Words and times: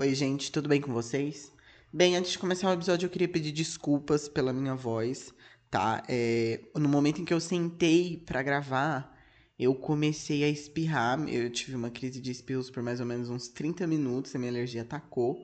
Oi, 0.00 0.14
gente, 0.14 0.52
tudo 0.52 0.68
bem 0.68 0.80
com 0.80 0.92
vocês? 0.92 1.52
Bem, 1.92 2.14
antes 2.14 2.30
de 2.30 2.38
começar 2.38 2.70
o 2.70 2.72
episódio, 2.72 3.06
eu 3.06 3.10
queria 3.10 3.26
pedir 3.26 3.50
desculpas 3.50 4.28
pela 4.28 4.52
minha 4.52 4.76
voz, 4.76 5.34
tá? 5.68 6.04
É, 6.08 6.60
no 6.76 6.88
momento 6.88 7.20
em 7.20 7.24
que 7.24 7.34
eu 7.34 7.40
sentei 7.40 8.22
para 8.24 8.40
gravar, 8.40 9.12
eu 9.58 9.74
comecei 9.74 10.44
a 10.44 10.48
espirrar. 10.48 11.28
Eu 11.28 11.50
tive 11.50 11.74
uma 11.74 11.90
crise 11.90 12.20
de 12.20 12.30
espirros 12.30 12.70
por 12.70 12.80
mais 12.80 13.00
ou 13.00 13.06
menos 13.06 13.28
uns 13.28 13.48
30 13.48 13.88
minutos, 13.88 14.32
a 14.36 14.38
minha 14.38 14.52
alergia 14.52 14.82
atacou. 14.82 15.36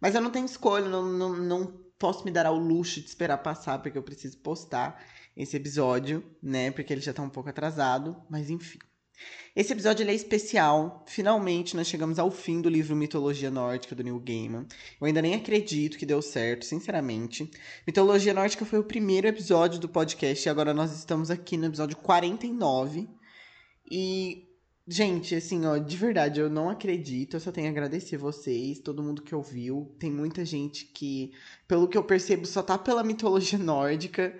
Mas 0.00 0.16
eu 0.16 0.20
não 0.20 0.32
tenho 0.32 0.46
escolha, 0.46 0.88
não, 0.88 1.04
não, 1.04 1.36
não 1.36 1.66
posso 1.96 2.24
me 2.24 2.32
dar 2.32 2.44
ao 2.44 2.58
luxo 2.58 3.00
de 3.00 3.06
esperar 3.06 3.38
passar, 3.38 3.78
porque 3.78 3.96
eu 3.96 4.02
preciso 4.02 4.36
postar 4.38 5.00
esse 5.36 5.56
episódio, 5.56 6.24
né? 6.42 6.72
Porque 6.72 6.92
ele 6.92 7.00
já 7.00 7.12
tá 7.12 7.22
um 7.22 7.30
pouco 7.30 7.50
atrasado, 7.50 8.20
mas 8.28 8.50
enfim. 8.50 8.80
Esse 9.54 9.72
episódio 9.72 10.08
é 10.08 10.14
especial. 10.14 11.04
Finalmente 11.06 11.76
nós 11.76 11.86
chegamos 11.86 12.18
ao 12.18 12.30
fim 12.30 12.62
do 12.62 12.70
livro 12.70 12.96
Mitologia 12.96 13.50
Nórdica 13.50 13.94
do 13.94 14.02
Neil 14.02 14.18
Gaiman. 14.18 14.66
Eu 15.00 15.06
ainda 15.06 15.20
nem 15.20 15.34
acredito 15.34 15.98
que 15.98 16.06
deu 16.06 16.22
certo, 16.22 16.64
sinceramente. 16.64 17.50
Mitologia 17.86 18.32
Nórdica 18.32 18.64
foi 18.64 18.78
o 18.78 18.84
primeiro 18.84 19.26
episódio 19.26 19.78
do 19.78 19.88
podcast 19.88 20.46
e 20.46 20.50
agora 20.50 20.72
nós 20.72 20.96
estamos 20.96 21.30
aqui 21.30 21.58
no 21.58 21.66
episódio 21.66 21.96
49. 21.98 23.08
E 23.90 24.48
Gente, 24.86 25.36
assim, 25.36 25.64
ó, 25.64 25.78
de 25.78 25.96
verdade, 25.96 26.40
eu 26.40 26.50
não 26.50 26.68
acredito. 26.68 27.36
Eu 27.36 27.40
só 27.40 27.52
tenho 27.52 27.68
a 27.68 27.70
agradecer 27.70 28.16
vocês, 28.16 28.80
todo 28.80 29.02
mundo 29.02 29.22
que 29.22 29.34
ouviu. 29.34 29.94
Tem 29.98 30.10
muita 30.10 30.44
gente 30.44 30.86
que, 30.86 31.32
pelo 31.68 31.86
que 31.86 31.96
eu 31.96 32.02
percebo, 32.02 32.44
só 32.46 32.62
tá 32.62 32.76
pela 32.76 33.04
mitologia 33.04 33.58
nórdica. 33.60 34.36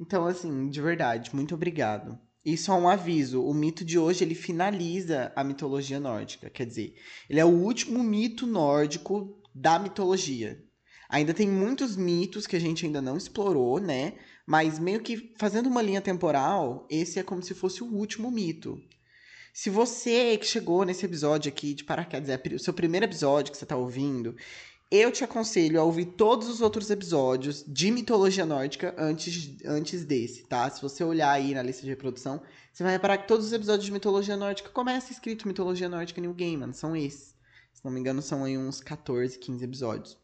Então, 0.00 0.26
assim, 0.26 0.68
de 0.68 0.80
verdade, 0.80 1.34
muito 1.34 1.54
obrigado. 1.54 2.18
E 2.44 2.56
só 2.58 2.78
um 2.78 2.88
aviso, 2.88 3.42
o 3.42 3.54
mito 3.54 3.84
de 3.84 3.98
hoje 3.98 4.22
ele 4.22 4.34
finaliza 4.34 5.32
a 5.34 5.42
mitologia 5.42 5.98
nórdica, 5.98 6.50
quer 6.50 6.66
dizer, 6.66 6.94
ele 7.28 7.40
é 7.40 7.44
o 7.44 7.48
último 7.48 8.04
mito 8.04 8.46
nórdico 8.46 9.40
da 9.54 9.78
mitologia. 9.78 10.62
Ainda 11.08 11.32
tem 11.32 11.48
muitos 11.48 11.96
mitos 11.96 12.46
que 12.46 12.56
a 12.56 12.60
gente 12.60 12.84
ainda 12.84 13.00
não 13.00 13.16
explorou, 13.16 13.78
né? 13.78 14.14
Mas 14.46 14.78
meio 14.78 15.00
que 15.00 15.32
fazendo 15.38 15.68
uma 15.68 15.80
linha 15.80 16.00
temporal, 16.00 16.86
esse 16.90 17.18
é 17.18 17.22
como 17.22 17.42
se 17.42 17.54
fosse 17.54 17.82
o 17.82 17.86
último 17.86 18.30
mito. 18.30 18.78
Se 19.52 19.70
você 19.70 20.36
que 20.36 20.46
chegou 20.46 20.84
nesse 20.84 21.06
episódio 21.06 21.48
aqui 21.48 21.74
de 21.74 21.84
paraquedas, 21.84 22.28
é 22.28 22.40
o 22.54 22.58
seu 22.58 22.74
primeiro 22.74 23.06
episódio 23.06 23.52
que 23.52 23.56
você 23.56 23.64
está 23.64 23.76
ouvindo, 23.76 24.34
eu 24.90 25.10
te 25.10 25.24
aconselho 25.24 25.80
a 25.80 25.84
ouvir 25.84 26.06
todos 26.06 26.48
os 26.48 26.60
outros 26.60 26.90
episódios 26.90 27.64
de 27.66 27.90
mitologia 27.90 28.46
nórdica 28.46 28.94
antes, 28.98 29.56
antes 29.64 30.04
desse, 30.04 30.44
tá? 30.44 30.68
Se 30.70 30.80
você 30.80 31.02
olhar 31.02 31.30
aí 31.30 31.54
na 31.54 31.62
lista 31.62 31.82
de 31.82 31.88
reprodução, 31.88 32.40
você 32.72 32.82
vai 32.82 32.92
reparar 32.92 33.18
que 33.18 33.28
todos 33.28 33.46
os 33.46 33.52
episódios 33.52 33.84
de 33.84 33.92
mitologia 33.92 34.36
nórdica 34.36 34.68
começam 34.68 35.10
escrito 35.10 35.48
mitologia 35.48 35.88
nórdica 35.88 36.20
New 36.20 36.34
Game, 36.34 36.72
são 36.74 36.96
esses. 36.96 37.34
Se 37.72 37.84
não 37.84 37.90
me 37.90 38.00
engano, 38.00 38.22
são 38.22 38.44
aí 38.44 38.56
uns 38.56 38.80
14, 38.80 39.38
15 39.38 39.64
episódios. 39.64 40.18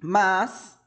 Mas 0.00 0.78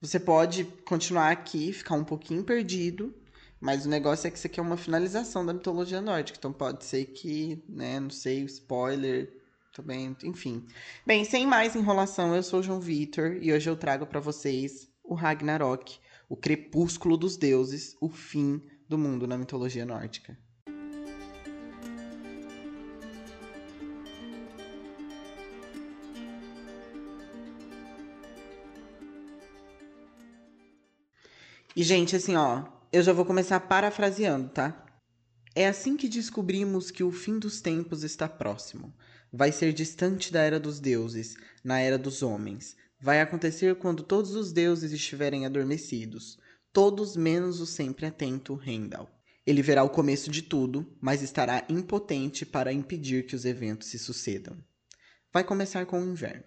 você 0.00 0.20
pode 0.20 0.64
continuar 0.84 1.30
aqui, 1.30 1.72
ficar 1.72 1.94
um 1.94 2.04
pouquinho 2.04 2.44
perdido, 2.44 3.14
mas 3.60 3.84
o 3.84 3.88
negócio 3.88 4.26
é 4.26 4.30
que 4.30 4.38
isso 4.38 4.46
aqui 4.46 4.58
é 4.58 4.62
uma 4.62 4.76
finalização 4.76 5.44
da 5.44 5.52
mitologia 5.52 6.00
nórdica, 6.00 6.38
então 6.38 6.52
pode 6.52 6.84
ser 6.84 7.06
que, 7.06 7.62
né, 7.68 8.00
não 8.00 8.10
sei, 8.10 8.42
spoiler, 8.44 9.39
também, 9.72 10.16
enfim. 10.24 10.66
Bem, 11.06 11.24
sem 11.24 11.46
mais 11.46 11.76
enrolação, 11.76 12.34
eu 12.34 12.42
sou 12.42 12.60
o 12.60 12.62
João 12.62 12.80
Vitor 12.80 13.38
e 13.40 13.52
hoje 13.52 13.68
eu 13.68 13.76
trago 13.76 14.06
para 14.06 14.20
vocês 14.20 14.90
o 15.02 15.14
Ragnarok, 15.14 15.98
o 16.28 16.36
crepúsculo 16.36 17.16
dos 17.16 17.36
deuses, 17.36 17.96
o 18.00 18.08
fim 18.08 18.62
do 18.88 18.98
mundo 18.98 19.26
na 19.26 19.38
mitologia 19.38 19.86
nórdica. 19.86 20.36
E, 31.74 31.82
gente, 31.84 32.16
assim, 32.16 32.34
ó, 32.34 32.64
eu 32.92 33.02
já 33.02 33.12
vou 33.12 33.24
começar 33.24 33.60
parafraseando, 33.60 34.48
tá? 34.48 34.84
É 35.54 35.66
assim 35.66 35.96
que 35.96 36.08
descobrimos 36.08 36.90
que 36.90 37.02
o 37.02 37.10
fim 37.10 37.38
dos 37.38 37.60
tempos 37.60 38.02
está 38.02 38.28
próximo. 38.28 38.92
Vai 39.32 39.52
ser 39.52 39.72
distante 39.72 40.32
da 40.32 40.40
era 40.40 40.58
dos 40.58 40.80
deuses, 40.80 41.36
na 41.62 41.78
era 41.80 41.96
dos 41.96 42.22
homens. 42.22 42.76
Vai 43.00 43.20
acontecer 43.20 43.76
quando 43.76 44.02
todos 44.02 44.34
os 44.34 44.52
deuses 44.52 44.92
estiverem 44.92 45.46
adormecidos, 45.46 46.38
todos 46.72 47.16
menos 47.16 47.60
o 47.60 47.66
sempre 47.66 48.06
atento 48.06 48.60
Heimdall. 48.64 49.08
Ele 49.46 49.62
verá 49.62 49.82
o 49.82 49.90
começo 49.90 50.30
de 50.30 50.42
tudo, 50.42 50.86
mas 51.00 51.22
estará 51.22 51.64
impotente 51.68 52.44
para 52.44 52.72
impedir 52.72 53.26
que 53.26 53.34
os 53.34 53.44
eventos 53.44 53.88
se 53.88 53.98
sucedam. 53.98 54.56
Vai 55.32 55.44
começar 55.44 55.86
com 55.86 56.00
o 56.00 56.04
inverno. 56.04 56.44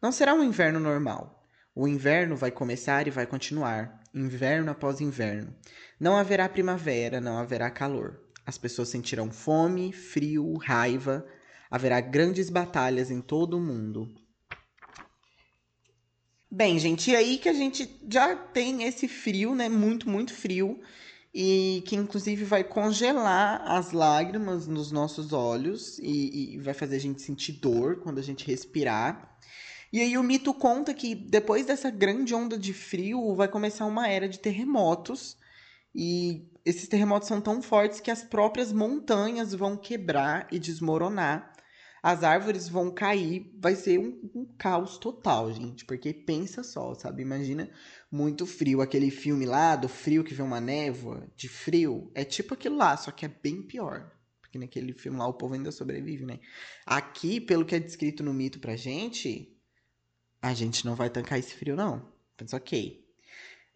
Não 0.00 0.12
será 0.12 0.32
um 0.32 0.44
inverno 0.44 0.80
normal. 0.80 1.46
O 1.74 1.86
inverno 1.86 2.36
vai 2.36 2.50
começar 2.50 3.06
e 3.06 3.10
vai 3.10 3.26
continuar, 3.26 4.00
inverno 4.14 4.70
após 4.70 5.00
inverno. 5.00 5.54
Não 6.00 6.16
haverá 6.16 6.48
primavera, 6.48 7.20
não 7.20 7.38
haverá 7.38 7.70
calor. 7.70 8.20
As 8.46 8.56
pessoas 8.56 8.88
sentirão 8.88 9.30
fome, 9.30 9.92
frio, 9.92 10.54
raiva, 10.56 11.26
haverá 11.70 12.00
grandes 12.00 12.50
batalhas 12.50 13.10
em 13.10 13.20
todo 13.20 13.56
o 13.56 13.60
mundo. 13.60 14.08
Bem, 16.50 16.78
gente, 16.78 17.10
e 17.10 17.16
aí 17.16 17.38
que 17.38 17.48
a 17.48 17.52
gente 17.52 17.90
já 18.10 18.34
tem 18.34 18.84
esse 18.84 19.08
frio, 19.08 19.54
né? 19.54 19.68
Muito, 19.68 20.08
muito 20.08 20.32
frio. 20.32 20.80
E 21.34 21.82
que 21.86 21.94
inclusive 21.94 22.44
vai 22.44 22.64
congelar 22.64 23.60
as 23.66 23.92
lágrimas 23.92 24.66
nos 24.66 24.90
nossos 24.90 25.34
olhos 25.34 25.98
e, 25.98 26.54
e 26.54 26.58
vai 26.58 26.72
fazer 26.72 26.96
a 26.96 27.00
gente 27.00 27.20
sentir 27.20 27.52
dor 27.52 27.96
quando 28.00 28.18
a 28.18 28.22
gente 28.22 28.46
respirar. 28.46 29.36
E 29.92 30.00
aí 30.00 30.16
o 30.16 30.22
mito 30.22 30.54
conta 30.54 30.94
que 30.94 31.14
depois 31.14 31.66
dessa 31.66 31.90
grande 31.90 32.34
onda 32.34 32.56
de 32.56 32.72
frio 32.72 33.34
vai 33.34 33.48
começar 33.48 33.84
uma 33.84 34.08
era 34.08 34.28
de 34.28 34.38
terremotos. 34.38 35.36
E 35.94 36.48
esses 36.64 36.88
terremotos 36.88 37.28
são 37.28 37.40
tão 37.40 37.60
fortes 37.60 38.00
que 38.00 38.10
as 38.10 38.22
próprias 38.22 38.72
montanhas 38.72 39.52
vão 39.52 39.76
quebrar 39.76 40.46
e 40.50 40.58
desmoronar 40.58 41.55
as 42.02 42.22
árvores 42.22 42.68
vão 42.68 42.90
cair, 42.90 43.52
vai 43.58 43.74
ser 43.74 43.98
um, 43.98 44.30
um, 44.34 44.46
caos 44.58 44.98
total, 44.98 45.52
gente. 45.52 45.84
Porque 45.84 46.12
pensa 46.12 46.62
só, 46.62 46.94
sabe? 46.94 47.22
Imagina 47.22 47.70
muito 48.10 48.46
frio, 48.46 48.80
aquele 48.80 49.10
filme 49.10 49.46
lá 49.46 49.76
do 49.76 49.88
frio 49.88 50.24
que 50.24 50.34
vê 50.34 50.42
uma 50.42 50.60
névoa 50.60 51.26
de 51.36 51.48
frio. 51.48 52.10
É 52.14 52.24
tipo 52.24 52.54
aquilo 52.54 52.76
lá, 52.76 52.96
só 52.96 53.10
que 53.10 53.24
é 53.24 53.28
bem 53.28 53.62
pior. 53.62 54.12
Porque 54.40 54.58
naquele 54.58 54.92
filme 54.92 55.18
lá 55.18 55.26
o 55.26 55.34
povo 55.34 55.54
ainda 55.54 55.72
sobrevive, 55.72 56.24
né? 56.24 56.38
Aqui, 56.84 57.40
pelo 57.40 57.64
que 57.64 57.74
é 57.74 57.80
descrito 57.80 58.22
no 58.22 58.34
mito 58.34 58.60
pra 58.60 58.76
gente, 58.76 59.56
a 60.40 60.54
gente 60.54 60.84
não 60.84 60.94
vai 60.94 61.10
tancar 61.10 61.38
esse 61.38 61.54
frio, 61.54 61.76
não. 61.76 62.12
Mas 62.40 62.52
ok. 62.52 63.05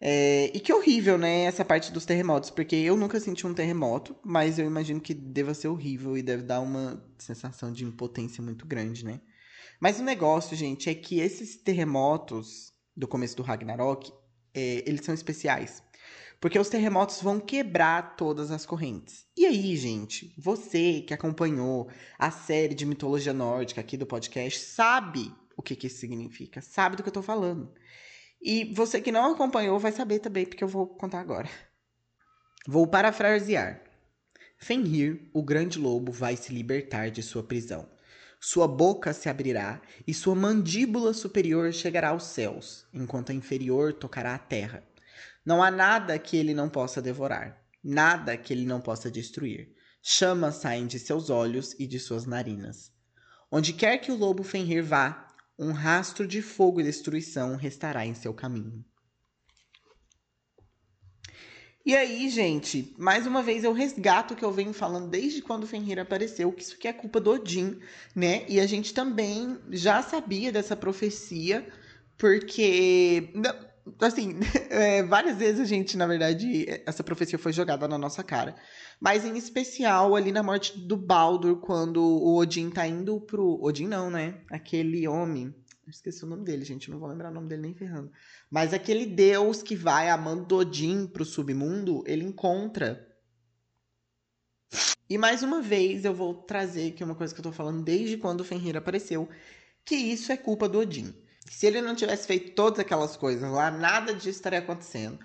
É, 0.03 0.49
e 0.51 0.59
que 0.59 0.73
horrível, 0.73 1.15
né, 1.15 1.43
essa 1.43 1.63
parte 1.63 1.91
dos 1.91 2.05
terremotos, 2.05 2.49
porque 2.49 2.75
eu 2.75 2.97
nunca 2.97 3.19
senti 3.19 3.45
um 3.45 3.53
terremoto, 3.53 4.15
mas 4.23 4.57
eu 4.57 4.65
imagino 4.65 4.99
que 4.99 5.13
deva 5.13 5.53
ser 5.53 5.67
horrível 5.67 6.17
e 6.17 6.23
deve 6.23 6.41
dar 6.41 6.59
uma 6.59 7.05
sensação 7.19 7.71
de 7.71 7.85
impotência 7.85 8.41
muito 8.41 8.65
grande, 8.65 9.05
né? 9.05 9.21
Mas 9.79 9.99
o 9.99 10.03
negócio, 10.03 10.57
gente, 10.57 10.89
é 10.89 10.95
que 10.95 11.19
esses 11.19 11.55
terremotos 11.55 12.73
do 12.97 13.07
começo 13.07 13.37
do 13.37 13.43
Ragnarok, 13.43 14.11
é, 14.55 14.83
eles 14.87 15.05
são 15.05 15.13
especiais. 15.13 15.83
Porque 16.39 16.57
os 16.57 16.69
terremotos 16.69 17.21
vão 17.21 17.39
quebrar 17.39 18.15
todas 18.15 18.49
as 18.49 18.65
correntes. 18.65 19.27
E 19.37 19.45
aí, 19.45 19.77
gente, 19.77 20.33
você 20.35 21.01
que 21.01 21.13
acompanhou 21.13 21.87
a 22.17 22.31
série 22.31 22.73
de 22.73 22.87
mitologia 22.87 23.33
nórdica 23.33 23.81
aqui 23.81 23.95
do 23.95 24.07
podcast, 24.07 24.59
sabe 24.59 25.31
o 25.55 25.61
que, 25.61 25.75
que 25.75 25.85
isso 25.85 25.99
significa, 25.99 26.59
sabe 26.59 26.95
do 26.95 27.03
que 27.03 27.09
eu 27.09 27.13
tô 27.13 27.21
falando. 27.21 27.71
E 28.41 28.73
você 28.73 28.99
que 28.99 29.11
não 29.11 29.33
acompanhou 29.33 29.77
vai 29.77 29.91
saber 29.91 30.19
também, 30.19 30.45
porque 30.45 30.63
eu 30.63 30.67
vou 30.67 30.87
contar 30.87 31.19
agora. 31.19 31.49
Vou 32.67 32.87
parafrasear. 32.87 33.81
Fenrir, 34.57 35.29
o 35.33 35.43
grande 35.43 35.79
lobo, 35.79 36.11
vai 36.11 36.35
se 36.35 36.53
libertar 36.53 37.09
de 37.09 37.21
sua 37.21 37.43
prisão. 37.43 37.87
Sua 38.39 38.67
boca 38.67 39.13
se 39.13 39.29
abrirá 39.29 39.79
e 40.07 40.13
sua 40.13 40.33
mandíbula 40.33 41.13
superior 41.13 41.71
chegará 41.71 42.09
aos 42.09 42.23
céus, 42.23 42.87
enquanto 42.91 43.31
a 43.31 43.35
inferior 43.35 43.93
tocará 43.93 44.33
a 44.33 44.39
terra. 44.39 44.83
Não 45.45 45.61
há 45.61 45.69
nada 45.69 46.17
que 46.17 46.37
ele 46.37 46.53
não 46.53 46.67
possa 46.67 47.01
devorar, 47.01 47.63
nada 47.83 48.35
que 48.35 48.51
ele 48.51 48.65
não 48.65 48.81
possa 48.81 49.11
destruir. 49.11 49.75
Chamas 50.01 50.55
saem 50.55 50.87
de 50.87 50.97
seus 50.97 51.29
olhos 51.29 51.75
e 51.79 51.85
de 51.85 51.99
suas 51.99 52.25
narinas. 52.25 52.91
Onde 53.51 53.73
quer 53.73 53.99
que 53.99 54.11
o 54.11 54.15
lobo 54.15 54.41
Fenrir 54.43 54.83
vá, 54.83 55.30
um 55.61 55.71
rastro 55.73 56.27
de 56.27 56.41
fogo 56.41 56.81
e 56.81 56.83
destruição 56.83 57.55
restará 57.55 58.03
em 58.03 58.15
seu 58.15 58.33
caminho. 58.33 58.83
E 61.85 61.95
aí, 61.95 62.29
gente, 62.29 62.93
mais 62.97 63.27
uma 63.27 63.43
vez 63.43 63.63
eu 63.63 63.71
resgato 63.71 64.31
o 64.31 64.35
que 64.35 64.45
eu 64.45 64.51
venho 64.51 64.73
falando 64.73 65.07
desde 65.07 65.41
quando 65.41 65.67
Fenrir 65.67 65.99
apareceu, 65.99 66.51
que 66.51 66.63
isso 66.63 66.75
aqui 66.75 66.87
é 66.87 66.93
culpa 66.93 67.19
do 67.19 67.31
Odin, 67.31 67.79
né? 68.15 68.43
E 68.47 68.59
a 68.59 68.65
gente 68.65 68.93
também 68.93 69.59
já 69.69 70.01
sabia 70.01 70.51
dessa 70.51 70.75
profecia, 70.75 71.67
porque, 72.17 73.31
assim, 73.99 74.39
é, 74.69 75.03
várias 75.03 75.37
vezes 75.37 75.59
a 75.59 75.65
gente, 75.65 75.97
na 75.97 76.05
verdade, 76.05 76.65
essa 76.85 77.03
profecia 77.03 77.37
foi 77.39 77.53
jogada 77.53 77.87
na 77.87 77.97
nossa 77.97 78.23
cara. 78.23 78.55
Mas 79.01 79.25
em 79.25 79.35
especial 79.35 80.15
ali 80.15 80.31
na 80.31 80.43
morte 80.43 80.77
do 80.77 80.95
Baldur, 80.95 81.59
quando 81.59 82.03
o 82.03 82.37
Odin 82.37 82.69
tá 82.69 82.85
indo 82.85 83.19
pro. 83.19 83.59
Odin 83.59 83.87
não, 83.87 84.11
né? 84.11 84.41
Aquele 84.51 85.07
homem. 85.07 85.55
Esqueci 85.87 86.23
o 86.23 86.27
nome 86.27 86.45
dele, 86.45 86.63
gente. 86.63 86.91
Não 86.91 86.99
vou 86.99 87.09
lembrar 87.09 87.31
o 87.31 87.33
nome 87.33 87.49
dele 87.49 87.63
nem 87.63 87.73
ferrando. 87.73 88.11
Mas 88.49 88.75
aquele 88.75 89.07
deus 89.07 89.63
que 89.63 89.75
vai 89.75 90.07
amando 90.07 90.55
Odin 90.55 91.07
pro 91.07 91.25
submundo, 91.25 92.03
ele 92.05 92.23
encontra. 92.23 93.07
E 95.09 95.17
mais 95.17 95.41
uma 95.41 95.63
vez 95.63 96.05
eu 96.05 96.13
vou 96.13 96.35
trazer 96.35 96.89
aqui 96.89 97.03
uma 97.03 97.15
coisa 97.15 97.33
que 97.33 97.39
eu 97.39 97.43
tô 97.43 97.51
falando 97.51 97.83
desde 97.83 98.17
quando 98.17 98.41
o 98.41 98.45
Fenrir 98.45 98.77
apareceu, 98.77 99.27
que 99.83 99.95
isso 99.95 100.31
é 100.31 100.37
culpa 100.37 100.69
do 100.69 100.77
Odin. 100.77 101.11
Se 101.49 101.65
ele 101.65 101.81
não 101.81 101.95
tivesse 101.95 102.27
feito 102.27 102.53
todas 102.53 102.79
aquelas 102.79 103.17
coisas 103.17 103.51
lá, 103.51 103.71
nada 103.71 104.13
disso 104.13 104.29
estaria 104.29 104.59
acontecendo. 104.59 105.19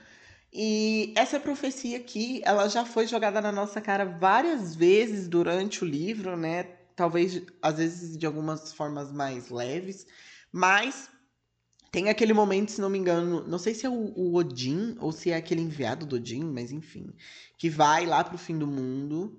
E 0.59 1.13
essa 1.15 1.39
profecia 1.39 1.99
aqui, 1.99 2.41
ela 2.43 2.67
já 2.67 2.83
foi 2.87 3.07
jogada 3.07 3.43
na 3.43 3.53
nossa 3.53 3.79
cara 3.79 4.07
várias 4.07 4.75
vezes 4.75 5.29
durante 5.29 5.85
o 5.85 5.87
livro, 5.87 6.35
né? 6.35 6.63
Talvez, 6.97 7.43
às 7.61 7.77
vezes, 7.77 8.17
de 8.17 8.25
algumas 8.25 8.73
formas 8.73 9.13
mais 9.13 9.51
leves. 9.51 10.07
Mas 10.51 11.11
tem 11.93 12.09
aquele 12.09 12.33
momento, 12.33 12.73
se 12.73 12.81
não 12.81 12.89
me 12.89 12.97
engano, 12.97 13.47
não 13.47 13.59
sei 13.59 13.75
se 13.75 13.85
é 13.85 13.91
o, 13.91 14.15
o 14.17 14.35
Odin 14.35 14.97
ou 14.99 15.13
se 15.13 15.31
é 15.31 15.37
aquele 15.37 15.61
enviado 15.61 16.07
do 16.07 16.17
Odin, 16.17 16.45
mas 16.45 16.73
enfim, 16.73 17.13
que 17.59 17.69
vai 17.69 18.07
lá 18.07 18.25
pro 18.25 18.39
fim 18.39 18.57
do 18.59 18.67
mundo 18.67 19.39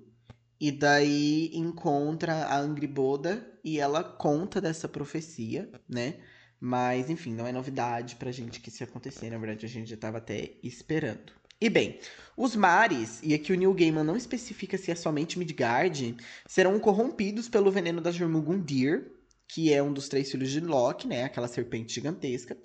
e 0.60 0.70
daí 0.70 1.50
encontra 1.52 2.44
a 2.44 2.60
Angriboda 2.60 3.58
e 3.64 3.80
ela 3.80 4.04
conta 4.04 4.60
dessa 4.60 4.88
profecia, 4.88 5.68
né? 5.88 6.20
Mas, 6.60 7.08
enfim, 7.08 7.32
não 7.32 7.46
é 7.46 7.52
novidade 7.52 8.16
pra 8.16 8.32
gente 8.32 8.60
que 8.60 8.68
isso 8.68 8.82
ia 8.82 8.86
acontecer. 8.86 9.30
Na 9.30 9.38
verdade, 9.38 9.64
a 9.64 9.68
gente 9.68 9.88
já 9.88 9.94
estava 9.94 10.18
até 10.18 10.52
esperando. 10.62 11.32
E 11.60 11.68
bem, 11.68 11.98
os 12.36 12.54
mares, 12.54 13.20
e 13.22 13.34
aqui 13.34 13.52
o 13.52 13.56
Neil 13.56 13.74
Gaiman 13.74 14.04
não 14.04 14.16
especifica 14.16 14.78
se 14.78 14.92
é 14.92 14.94
somente 14.94 15.38
Midgard, 15.38 16.16
serão 16.46 16.78
corrompidos 16.78 17.48
pelo 17.48 17.70
veneno 17.70 18.00
da 18.00 18.12
Jormungandr, 18.12 19.10
que 19.48 19.72
é 19.72 19.82
um 19.82 19.92
dos 19.92 20.08
três 20.08 20.30
filhos 20.30 20.50
de 20.50 20.60
Loki, 20.60 21.08
né? 21.08 21.24
Aquela 21.24 21.48
serpente 21.48 21.94
gigantesca. 21.94 22.56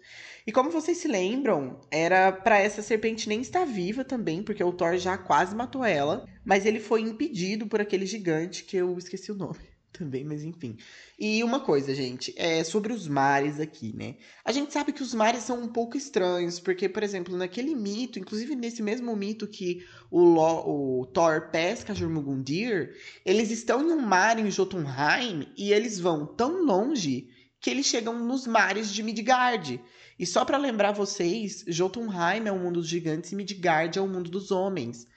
E 0.45 0.51
como 0.51 0.69
vocês 0.69 0.97
se 0.97 1.07
lembram, 1.07 1.81
era 1.89 2.31
para 2.31 2.59
essa 2.59 2.83
serpente 2.83 3.27
nem 3.27 3.41
estar 3.41 3.65
viva 3.65 4.03
também, 4.03 4.43
porque 4.43 4.63
o 4.63 4.73
Thor 4.73 4.97
já 4.97 5.17
quase 5.17 5.55
matou 5.55 5.83
ela, 5.83 6.27
mas 6.45 6.65
ele 6.65 6.79
foi 6.79 7.01
impedido 7.01 7.65
por 7.65 7.81
aquele 7.81 8.05
gigante 8.05 8.63
que 8.63 8.77
eu 8.77 8.95
esqueci 8.97 9.31
o 9.31 9.35
nome 9.35 9.72
também, 9.93 10.23
mas 10.25 10.43
enfim. 10.43 10.75
E 11.17 11.43
uma 11.43 11.59
coisa, 11.59 11.93
gente, 11.93 12.33
é 12.35 12.63
sobre 12.63 12.91
os 12.91 13.07
mares 13.07 13.59
aqui, 13.59 13.95
né? 13.95 14.15
A 14.43 14.51
gente 14.51 14.73
sabe 14.73 14.91
que 14.91 15.03
os 15.03 15.13
mares 15.13 15.43
são 15.43 15.61
um 15.61 15.67
pouco 15.67 15.95
estranhos, 15.95 16.59
porque, 16.59 16.89
por 16.89 17.03
exemplo, 17.03 17.37
naquele 17.37 17.75
mito, 17.75 18.19
inclusive 18.19 18.55
nesse 18.55 18.81
mesmo 18.81 19.15
mito 19.15 19.47
que 19.47 19.85
o, 20.09 20.19
Lo, 20.19 21.01
o 21.01 21.05
Thor 21.05 21.49
pesca 21.51 21.93
Jormungandr, 21.93 22.91
eles 23.23 23.51
estão 23.51 23.81
em 23.81 23.93
um 23.93 24.01
mar 24.01 24.39
em 24.39 24.49
Jotunheim 24.49 25.47
e 25.55 25.71
eles 25.71 25.99
vão 25.99 26.25
tão 26.25 26.65
longe 26.65 27.29
que 27.61 27.69
eles 27.69 27.85
chegam 27.85 28.19
nos 28.19 28.45
mares 28.45 28.91
de 28.91 29.01
Midgard. 29.01 29.79
E 30.19 30.25
só 30.25 30.43
para 30.43 30.57
lembrar 30.57 30.91
vocês, 30.91 31.63
Jotunheim 31.67 32.47
é 32.47 32.51
o 32.51 32.59
mundo 32.59 32.79
dos 32.79 32.89
gigantes 32.89 33.31
e 33.31 33.35
Midgard 33.35 33.97
é 33.97 34.01
o 34.01 34.07
mundo 34.07 34.29
dos 34.29 34.51
homens, 34.51 35.07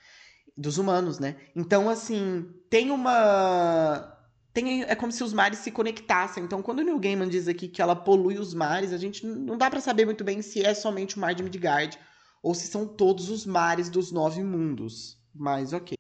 dos 0.57 0.79
humanos, 0.79 1.19
né? 1.19 1.37
Então, 1.55 1.91
assim, 1.91 2.47
tem 2.71 2.91
uma 2.91 4.16
tem, 4.57 4.85
é 4.85 4.95
como 4.95 5.13
se 5.13 5.23
os 5.23 5.35
mares 5.35 5.59
se 5.59 5.71
conectassem. 5.71 6.43
Então, 6.43 6.63
quando 6.63 6.79
o 6.79 6.83
Neil 6.83 6.99
Gaiman 6.99 7.29
diz 7.29 7.47
aqui 7.47 7.69
que 7.69 7.83
ela 7.83 7.95
polui 7.95 8.39
os 8.39 8.55
mares, 8.55 8.91
a 8.91 8.97
gente 8.97 9.27
não 9.27 9.59
dá 9.59 9.69
para 9.69 9.83
saber 9.83 10.07
muito 10.07 10.25
bem 10.25 10.41
se 10.41 10.65
é 10.65 10.73
somente 10.73 11.19
o 11.19 11.21
mar 11.21 11.35
de 11.35 11.43
Midgard 11.43 11.99
ou 12.43 12.55
se 12.55 12.67
são 12.67 12.87
todos 12.87 13.29
os 13.29 13.45
mares 13.45 13.91
dos 13.91 14.11
nove 14.11 14.43
mundos. 14.43 15.19
Mas 15.35 15.75
ok. 15.75 15.99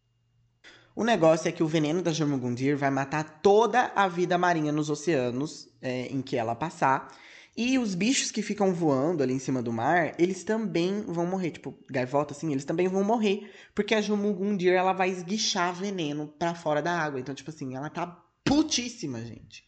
O 0.95 1.05
negócio 1.05 1.47
é 1.47 1.53
que 1.53 1.63
o 1.63 1.67
veneno 1.67 2.01
da 2.01 2.15
Jormungandr 2.15 2.79
vai 2.79 2.89
matar 2.89 3.43
toda 3.43 3.93
a 3.95 4.09
vida 4.09 4.39
marinha 4.39 4.73
nos 4.73 4.89
oceanos 4.89 5.69
é, 5.83 6.07
em 6.07 6.23
que 6.23 6.39
ela 6.39 6.55
passar. 6.55 7.09
E 7.55 7.79
os 7.79 7.95
bichos 7.95 8.31
que 8.31 8.41
ficam 8.41 8.73
voando 8.73 9.23
ali 9.23 9.35
em 9.35 9.39
cima 9.39 9.63
do 9.63 9.71
mar, 9.71 10.15
eles 10.19 10.45
também 10.45 11.03
vão 11.03 11.27
morrer. 11.27 11.51
Tipo, 11.51 11.75
gaivota, 11.91 12.33
assim, 12.33 12.53
eles 12.53 12.65
também 12.65 12.89
vão 12.89 13.05
morrer. 13.05 13.51
Porque 13.75 13.95
a 13.95 14.01
Jormungandr, 14.01 14.69
ela 14.69 14.95
vai 14.95 15.11
esguichar 15.11 15.75
veneno 15.75 16.27
para 16.39 16.55
fora 16.55 16.81
da 16.81 16.99
água. 16.99 17.21
Então, 17.21 17.35
tipo 17.35 17.51
assim, 17.51 17.77
ela 17.77 17.91
tá 17.91 18.23
putíssima, 18.47 19.21
gente. 19.21 19.65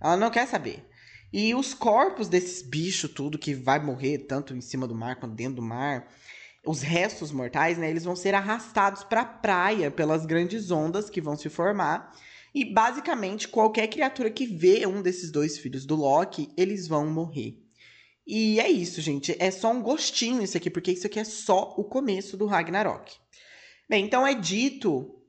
Ela 0.00 0.16
não 0.16 0.30
quer 0.30 0.46
saber. 0.46 0.86
E 1.32 1.54
os 1.54 1.74
corpos 1.74 2.28
desses 2.28 2.62
bichos, 2.62 3.10
tudo 3.10 3.38
que 3.38 3.54
vai 3.54 3.78
morrer, 3.78 4.18
tanto 4.18 4.54
em 4.54 4.60
cima 4.60 4.86
do 4.86 4.94
mar 4.94 5.16
quanto 5.16 5.34
dentro 5.34 5.56
do 5.56 5.62
mar, 5.62 6.08
os 6.64 6.82
restos 6.82 7.32
mortais, 7.32 7.78
né, 7.78 7.88
eles 7.88 8.04
vão 8.04 8.16
ser 8.16 8.34
arrastados 8.34 9.02
para 9.04 9.22
a 9.22 9.24
praia 9.24 9.90
pelas 9.90 10.26
grandes 10.26 10.70
ondas 10.70 11.08
que 11.08 11.20
vão 11.20 11.36
se 11.36 11.48
formar. 11.48 12.14
E 12.54 12.64
basicamente, 12.64 13.48
qualquer 13.48 13.86
criatura 13.86 14.30
que 14.30 14.44
vê 14.44 14.86
um 14.86 15.00
desses 15.00 15.30
dois 15.30 15.56
filhos 15.56 15.86
do 15.86 15.94
Loki, 15.94 16.52
eles 16.56 16.88
vão 16.88 17.06
morrer. 17.08 17.62
E 18.26 18.60
é 18.60 18.68
isso, 18.68 19.00
gente. 19.00 19.34
É 19.38 19.50
só 19.50 19.72
um 19.72 19.82
gostinho 19.82 20.42
isso 20.42 20.56
aqui, 20.56 20.68
porque 20.68 20.92
isso 20.92 21.06
aqui 21.06 21.18
é 21.18 21.24
só 21.24 21.74
o 21.76 21.84
começo 21.84 22.36
do 22.36 22.46
Ragnarok. 22.46 23.16
Bem, 23.88 24.04
então 24.04 24.26
é 24.26 24.34
dito 24.34 25.19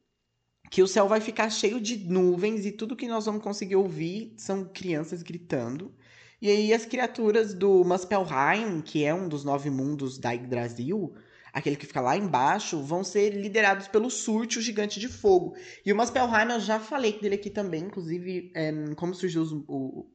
que 0.71 0.81
o 0.81 0.88
céu 0.88 1.06
vai 1.06 1.19
ficar 1.19 1.50
cheio 1.50 1.81
de 1.81 1.97
nuvens 1.97 2.65
e 2.65 2.71
tudo 2.71 2.95
que 2.95 3.06
nós 3.06 3.25
vamos 3.25 3.44
conseguir 3.44 3.75
ouvir 3.75 4.33
são 4.38 4.63
crianças 4.63 5.21
gritando. 5.21 5.94
E 6.41 6.50
aí 6.50 6.73
as 6.73 6.85
criaturas 6.85 7.53
do 7.53 7.83
Muspelheim, 7.83 8.79
que 8.79 9.03
é 9.03 9.13
um 9.13 9.27
dos 9.27 9.44
nove 9.44 9.69
mundos 9.69 10.18
da 10.18 10.31
Yggdrasil, 10.31 11.13
aquele 11.51 11.75
que 11.75 11.85
fica 11.85 12.00
lá 12.00 12.15
embaixo, 12.15 12.81
vão 12.81 13.03
ser 13.03 13.31
liderados 13.31 13.89
pelo 13.89 14.09
Surte, 14.09 14.59
o 14.59 14.62
gigante 14.62 14.97
de 14.97 15.09
fogo. 15.09 15.57
E 15.85 15.91
o 15.91 15.95
Muspelheim, 15.95 16.53
eu 16.53 16.62
já 16.62 16.79
falei 16.79 17.19
dele 17.19 17.35
aqui 17.35 17.50
também, 17.50 17.83
inclusive, 17.83 18.50
é, 18.56 18.71
como 18.95 19.13
surgiu 19.13 19.41
os, 19.41 19.51
o, 19.67 20.09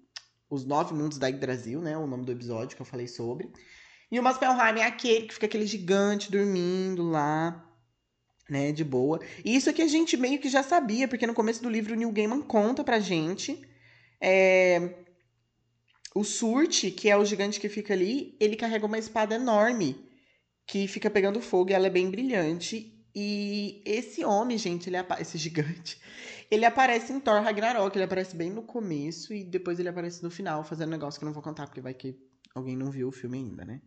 os 0.49 0.65
nove 0.65 0.95
mundos 0.95 1.19
da 1.19 1.29
Yggdrasil, 1.29 1.83
né? 1.83 1.99
O 1.99 2.07
nome 2.07 2.25
do 2.25 2.33
episódio 2.33 2.75
que 2.75 2.81
eu 2.81 2.87
falei 2.87 3.07
sobre. 3.07 3.53
E 4.11 4.19
o 4.19 4.23
Muspelheim 4.23 4.81
é 4.81 4.87
aquele 4.87 5.27
que 5.27 5.35
fica 5.35 5.45
aquele 5.45 5.67
gigante 5.67 6.33
dormindo 6.33 7.03
lá 7.03 7.66
né, 8.49 8.73
de 8.73 8.85
boa. 8.85 9.21
E 9.45 9.57
isso 9.57 9.69
aqui 9.69 9.83
a 9.83 9.89
gente 9.89 10.17
meio 10.17 10.39
que 10.39 10.49
já 10.49 10.63
sabia, 10.63 11.09
porque 11.09 11.27
no 11.27 11.35
começo 11.35 11.63
do 11.63 11.71
livro 11.71 11.95
o 11.95 11.97
Neil 11.97 12.13
Gaiman 12.13 12.43
conta 12.43 12.85
pra 12.85 12.99
gente. 12.99 13.61
É... 14.21 14.95
O 16.15 16.25
Surte, 16.25 16.91
que 16.91 17.11
é 17.11 17.17
o 17.17 17.25
gigante 17.25 17.61
que 17.61 17.69
fica 17.69 17.93
ali, 17.93 18.37
ele 18.41 18.57
carrega 18.57 18.87
uma 18.87 18.99
espada 18.99 19.35
enorme 19.35 20.07
que 20.67 20.89
fica 20.89 21.11
pegando 21.11 21.41
fogo 21.41 21.71
e 21.71 21.75
ela 21.75 21.87
é 21.87 21.91
bem 21.91 22.11
brilhante. 22.11 22.93
E 23.15 23.83
esse 23.85 24.25
homem, 24.25 24.59
gente, 24.59 24.89
ele 24.89 24.97
esse 25.21 25.39
gigante, 25.39 26.01
ele 26.51 26.65
aparece 26.65 27.13
em 27.13 27.21
Thor 27.21 27.43
Ragnarok, 27.43 27.97
ele 27.97 28.05
aparece 28.05 28.37
bem 28.37 28.51
no 28.51 28.63
começo 28.63 29.33
e 29.33 29.45
depois 29.45 29.79
ele 29.79 29.89
aparece 29.89 30.23
no 30.23 30.31
final, 30.31 30.65
fazendo 30.65 30.89
um 30.89 30.93
negócio 30.93 31.19
que 31.19 31.25
eu 31.25 31.27
não 31.27 31.35
vou 31.35 31.43
contar, 31.43 31.67
porque 31.67 31.81
vai 31.81 31.95
que 31.95 32.17
alguém 32.55 32.77
não 32.77 32.91
viu 32.91 33.09
o 33.09 33.13
filme 33.13 33.39
ainda, 33.39 33.65
né? 33.65 33.81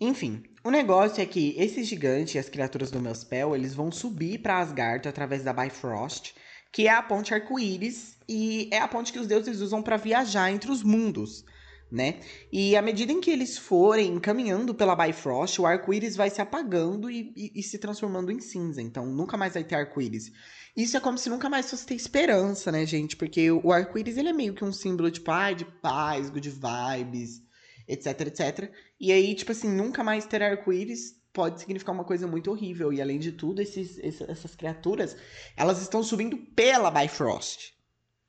Enfim, 0.00 0.44
o 0.62 0.70
negócio 0.70 1.20
é 1.20 1.26
que 1.26 1.54
esse 1.58 1.82
gigante 1.82 2.36
e 2.36 2.38
as 2.38 2.48
criaturas 2.48 2.90
do 2.90 3.00
Muspel, 3.00 3.54
eles 3.54 3.74
vão 3.74 3.90
subir 3.90 4.38
para 4.38 4.58
Asgard 4.58 5.08
através 5.08 5.42
da 5.42 5.52
Bifrost, 5.52 6.34
que 6.72 6.86
é 6.86 6.90
a 6.90 7.02
ponte 7.02 7.34
arco-íris 7.34 8.16
e 8.28 8.68
é 8.72 8.78
a 8.78 8.86
ponte 8.86 9.12
que 9.12 9.18
os 9.18 9.26
deuses 9.26 9.60
usam 9.60 9.82
para 9.82 9.96
viajar 9.96 10.52
entre 10.52 10.70
os 10.70 10.84
mundos, 10.84 11.44
né? 11.90 12.20
E 12.52 12.76
à 12.76 12.82
medida 12.82 13.12
em 13.12 13.20
que 13.20 13.30
eles 13.30 13.58
forem 13.58 14.20
caminhando 14.20 14.72
pela 14.72 14.94
Bifrost, 14.94 15.60
o 15.60 15.66
arco-íris 15.66 16.14
vai 16.14 16.30
se 16.30 16.40
apagando 16.40 17.10
e, 17.10 17.32
e, 17.34 17.52
e, 17.56 17.62
se 17.62 17.78
transformando 17.78 18.30
em 18.30 18.38
cinza. 18.40 18.80
Então, 18.80 19.06
nunca 19.06 19.36
mais 19.36 19.54
vai 19.54 19.64
ter 19.64 19.74
arco-íris. 19.74 20.30
Isso 20.76 20.96
é 20.96 21.00
como 21.00 21.18
se 21.18 21.28
nunca 21.28 21.48
mais 21.48 21.68
fosse 21.68 21.86
ter 21.86 21.94
esperança, 21.94 22.70
né, 22.70 22.86
gente? 22.86 23.16
Porque 23.16 23.50
o 23.50 23.72
arco-íris 23.72 24.16
ele 24.16 24.28
é 24.28 24.32
meio 24.32 24.54
que 24.54 24.64
um 24.64 24.72
símbolo 24.72 25.10
tipo, 25.10 25.30
ai, 25.30 25.54
de 25.54 25.64
paz, 25.64 26.30
good 26.30 26.50
vibes, 26.50 27.42
etc, 27.88 28.20
etc. 28.20 28.70
E 29.00 29.12
aí, 29.12 29.34
tipo 29.34 29.52
assim, 29.52 29.68
nunca 29.68 30.02
mais 30.02 30.26
ter 30.26 30.42
arco-íris 30.42 31.16
pode 31.32 31.60
significar 31.60 31.94
uma 31.94 32.04
coisa 32.04 32.26
muito 32.26 32.50
horrível. 32.50 32.92
E 32.92 33.00
além 33.00 33.18
de 33.18 33.32
tudo, 33.32 33.62
esses, 33.62 33.98
essas 34.02 34.56
criaturas, 34.56 35.16
elas 35.56 35.80
estão 35.80 36.02
subindo 36.02 36.36
pela 36.36 36.90
Bifrost, 36.90 37.74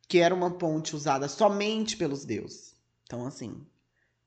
que 0.07 0.19
era 0.19 0.33
uma 0.33 0.51
ponte 0.51 0.95
usada 0.95 1.27
somente 1.27 1.97
pelos 1.97 2.23
deuses. 2.23 2.75
Então, 3.03 3.25
assim, 3.25 3.65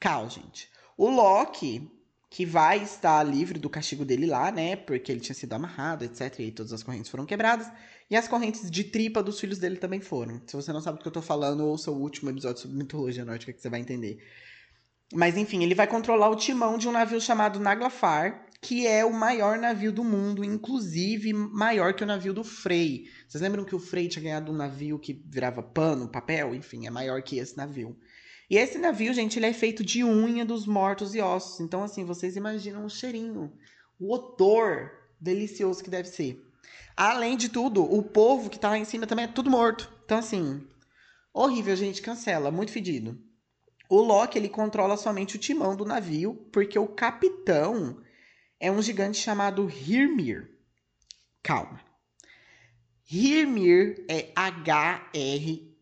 caos, 0.00 0.34
gente. 0.34 0.68
O 0.96 1.08
Loki, 1.08 1.88
que 2.28 2.44
vai 2.44 2.82
estar 2.82 3.22
livre 3.22 3.58
do 3.58 3.70
castigo 3.70 4.04
dele 4.04 4.26
lá, 4.26 4.50
né? 4.50 4.74
Porque 4.74 5.12
ele 5.12 5.20
tinha 5.20 5.34
sido 5.34 5.52
amarrado, 5.52 6.04
etc. 6.04 6.40
E 6.40 6.50
todas 6.50 6.72
as 6.72 6.82
correntes 6.82 7.10
foram 7.10 7.24
quebradas. 7.24 7.70
E 8.10 8.16
as 8.16 8.26
correntes 8.26 8.70
de 8.70 8.84
tripa 8.84 9.22
dos 9.22 9.38
filhos 9.38 9.58
dele 9.58 9.76
também 9.76 10.00
foram. 10.00 10.42
Se 10.46 10.56
você 10.56 10.72
não 10.72 10.80
sabe 10.80 10.98
do 10.98 11.02
que 11.02 11.08
eu 11.08 11.12
tô 11.12 11.22
falando, 11.22 11.64
ouça 11.64 11.90
o 11.90 11.96
último 11.96 12.30
episódio 12.30 12.62
sobre 12.62 12.76
mitologia 12.76 13.24
nórdica 13.24 13.52
que 13.52 13.60
você 13.60 13.68
vai 13.68 13.80
entender. 13.80 14.18
Mas 15.12 15.36
enfim, 15.36 15.62
ele 15.62 15.74
vai 15.74 15.86
controlar 15.86 16.30
o 16.30 16.36
timão 16.36 16.78
de 16.78 16.88
um 16.88 16.92
navio 16.92 17.20
chamado 17.20 17.60
Naglafar, 17.60 18.46
que 18.60 18.86
é 18.86 19.04
o 19.04 19.12
maior 19.12 19.58
navio 19.58 19.92
do 19.92 20.04
mundo, 20.04 20.44
inclusive 20.44 21.32
maior 21.32 21.94
que 21.94 22.04
o 22.04 22.06
navio 22.06 22.32
do 22.32 22.44
Frey. 22.44 23.08
Vocês 23.28 23.42
lembram 23.42 23.64
que 23.64 23.74
o 23.74 23.80
Frey 23.80 24.08
tinha 24.08 24.22
ganhado 24.22 24.52
um 24.52 24.56
navio 24.56 24.98
que 24.98 25.12
virava 25.12 25.62
pano, 25.62 26.08
papel? 26.08 26.54
Enfim, 26.54 26.86
é 26.86 26.90
maior 26.90 27.20
que 27.22 27.38
esse 27.38 27.56
navio. 27.56 27.96
E 28.48 28.56
esse 28.56 28.78
navio, 28.78 29.12
gente, 29.12 29.38
ele 29.38 29.46
é 29.46 29.52
feito 29.52 29.84
de 29.84 30.04
unha 30.04 30.44
dos 30.44 30.66
mortos 30.66 31.14
e 31.14 31.20
ossos. 31.20 31.58
Então, 31.60 31.82
assim, 31.82 32.04
vocês 32.04 32.36
imaginam 32.36 32.84
o 32.84 32.90
cheirinho, 32.90 33.52
o 33.98 34.14
odor 34.14 34.92
delicioso 35.20 35.82
que 35.82 35.90
deve 35.90 36.08
ser. 36.08 36.46
Além 36.96 37.36
de 37.36 37.48
tudo, 37.48 37.82
o 37.82 38.02
povo 38.02 38.48
que 38.48 38.58
tá 38.58 38.70
lá 38.70 38.78
em 38.78 38.84
cima 38.84 39.06
também 39.06 39.24
é 39.24 39.28
tudo 39.28 39.50
morto. 39.50 39.90
Então, 40.04 40.18
assim, 40.18 40.64
horrível, 41.32 41.74
gente, 41.74 42.02
cancela, 42.02 42.50
muito 42.50 42.72
fedido. 42.72 43.18
O 43.94 44.00
Loki 44.00 44.38
ele 44.38 44.48
controla 44.48 44.96
somente 44.96 45.36
o 45.36 45.38
timão 45.38 45.76
do 45.76 45.84
navio, 45.84 46.34
porque 46.50 46.78
o 46.78 46.88
capitão 46.88 48.02
é 48.58 48.72
um 48.72 48.80
gigante 48.80 49.18
chamado 49.18 49.66
Hyrmir. 49.66 50.50
Calma. 51.42 51.78
Hyrmir 53.04 54.02
é 54.08 54.32
H-R-Y-M. 54.34 55.72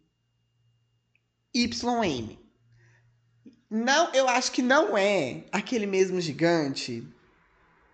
Não, 3.70 4.12
eu 4.12 4.28
acho 4.28 4.50
que 4.50 4.60
não 4.60 4.98
é 4.98 5.44
aquele 5.52 5.86
mesmo 5.86 6.20
gigante 6.20 7.06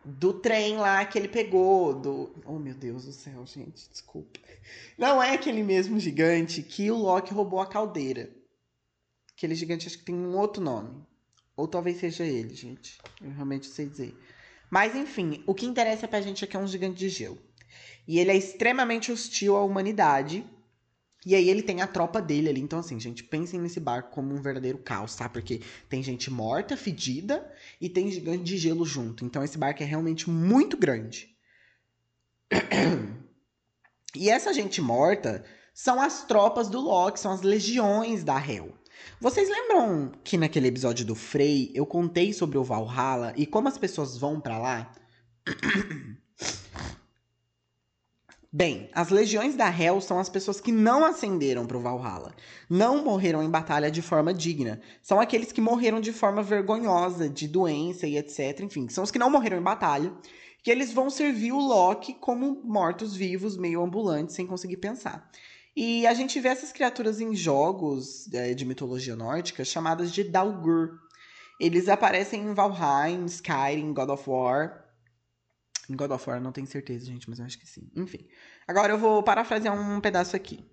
do 0.02 0.32
trem 0.32 0.78
lá 0.78 1.04
que 1.04 1.18
ele 1.18 1.28
pegou, 1.28 1.92
do... 1.92 2.34
Oh, 2.46 2.58
meu 2.58 2.72
Deus 2.72 3.04
do 3.04 3.12
céu, 3.12 3.44
gente, 3.44 3.86
desculpa. 3.90 4.40
Não 4.96 5.22
é 5.22 5.34
aquele 5.34 5.62
mesmo 5.62 6.00
gigante 6.00 6.62
que 6.62 6.90
o 6.90 6.96
Loki 6.96 7.34
roubou 7.34 7.60
a 7.60 7.66
caldeira. 7.66 8.34
Aquele 9.36 9.54
gigante 9.54 9.86
acho 9.86 9.98
que 9.98 10.04
tem 10.04 10.14
um 10.14 10.36
outro 10.36 10.62
nome. 10.62 11.04
Ou 11.54 11.68
talvez 11.68 11.98
seja 11.98 12.24
ele, 12.24 12.54
gente. 12.54 12.98
Eu 13.20 13.30
realmente 13.30 13.66
sei 13.66 13.86
dizer. 13.86 14.16
Mas 14.70 14.94
enfim, 14.96 15.42
o 15.46 15.54
que 15.54 15.66
interessa 15.66 16.08
pra 16.08 16.20
gente 16.20 16.42
é 16.42 16.46
que 16.46 16.56
é 16.56 16.60
um 16.60 16.66
gigante 16.66 16.98
de 16.98 17.08
gelo. 17.08 17.38
E 18.08 18.18
ele 18.18 18.30
é 18.30 18.36
extremamente 18.36 19.12
hostil 19.12 19.56
à 19.56 19.62
humanidade. 19.62 20.44
E 21.24 21.34
aí 21.34 21.50
ele 21.50 21.62
tem 21.62 21.82
a 21.82 21.86
tropa 21.86 22.22
dele 22.22 22.48
ali. 22.48 22.60
Então, 22.60 22.78
assim, 22.78 22.98
gente, 22.98 23.24
pensem 23.24 23.60
nesse 23.60 23.80
barco 23.80 24.10
como 24.10 24.32
um 24.32 24.40
verdadeiro 24.40 24.78
caos, 24.78 25.14
tá? 25.16 25.28
Porque 25.28 25.60
tem 25.88 26.02
gente 26.02 26.30
morta, 26.30 26.76
fedida, 26.76 27.52
e 27.80 27.88
tem 27.88 28.10
gigante 28.10 28.44
de 28.44 28.56
gelo 28.56 28.84
junto. 28.84 29.24
Então 29.24 29.42
esse 29.42 29.58
barco 29.58 29.82
é 29.82 29.86
realmente 29.86 30.30
muito 30.30 30.76
grande. 30.76 31.36
E 34.14 34.30
essa 34.30 34.52
gente 34.54 34.80
morta 34.80 35.44
são 35.74 36.00
as 36.00 36.24
tropas 36.24 36.68
do 36.68 36.80
Loki, 36.80 37.20
são 37.20 37.32
as 37.32 37.42
legiões 37.42 38.24
da 38.24 38.38
Hel. 38.38 38.72
Vocês 39.20 39.48
lembram 39.48 40.12
que 40.22 40.36
naquele 40.36 40.68
episódio 40.68 41.06
do 41.06 41.14
Frey 41.14 41.70
eu 41.74 41.86
contei 41.86 42.32
sobre 42.32 42.58
o 42.58 42.64
Valhalla 42.64 43.32
e 43.36 43.46
como 43.46 43.68
as 43.68 43.78
pessoas 43.78 44.18
vão 44.18 44.40
para 44.40 44.58
lá? 44.58 44.92
Bem, 48.52 48.88
as 48.94 49.10
legiões 49.10 49.54
da 49.54 49.68
Hel 49.68 50.00
são 50.00 50.18
as 50.18 50.30
pessoas 50.30 50.60
que 50.60 50.72
não 50.72 51.04
ascenderam 51.04 51.66
para 51.66 51.76
o 51.76 51.80
Valhalla, 51.80 52.34
não 52.70 53.04
morreram 53.04 53.42
em 53.42 53.50
batalha 53.50 53.90
de 53.90 54.00
forma 54.00 54.32
digna. 54.32 54.80
São 55.02 55.20
aqueles 55.20 55.52
que 55.52 55.60
morreram 55.60 56.00
de 56.00 56.12
forma 56.12 56.42
vergonhosa, 56.42 57.28
de 57.28 57.46
doença 57.46 58.06
e 58.06 58.16
etc. 58.16 58.60
Enfim, 58.60 58.88
são 58.88 59.04
os 59.04 59.10
que 59.10 59.18
não 59.18 59.28
morreram 59.28 59.58
em 59.58 59.62
batalha, 59.62 60.10
que 60.62 60.70
eles 60.70 60.92
vão 60.92 61.10
servir 61.10 61.52
o 61.52 61.58
Loki 61.58 62.14
como 62.14 62.62
mortos-vivos, 62.64 63.58
meio 63.58 63.82
ambulantes, 63.82 64.34
sem 64.34 64.46
conseguir 64.46 64.78
pensar. 64.78 65.30
E 65.76 66.06
a 66.06 66.14
gente 66.14 66.40
vê 66.40 66.48
essas 66.48 66.72
criaturas 66.72 67.20
em 67.20 67.36
jogos 67.36 68.32
é, 68.32 68.54
de 68.54 68.64
mitologia 68.64 69.14
nórdica 69.14 69.62
chamadas 69.62 70.10
de 70.10 70.24
Dalgur. 70.24 70.98
Eles 71.60 71.86
aparecem 71.86 72.42
em 72.42 72.54
Valheim, 72.54 73.26
Skyrim, 73.26 73.92
God 73.92 74.08
of 74.08 74.28
War. 74.28 74.86
Em 75.90 75.94
God 75.94 76.12
of 76.12 76.30
War 76.30 76.40
não 76.40 76.50
tenho 76.50 76.66
certeza, 76.66 77.04
gente, 77.04 77.28
mas 77.28 77.38
eu 77.38 77.44
acho 77.44 77.58
que 77.58 77.66
sim. 77.66 77.90
Enfim. 77.94 78.26
Agora 78.66 78.94
eu 78.94 78.98
vou 78.98 79.22
parafrasear 79.22 79.78
um 79.78 80.00
pedaço 80.00 80.34
aqui. 80.34 80.64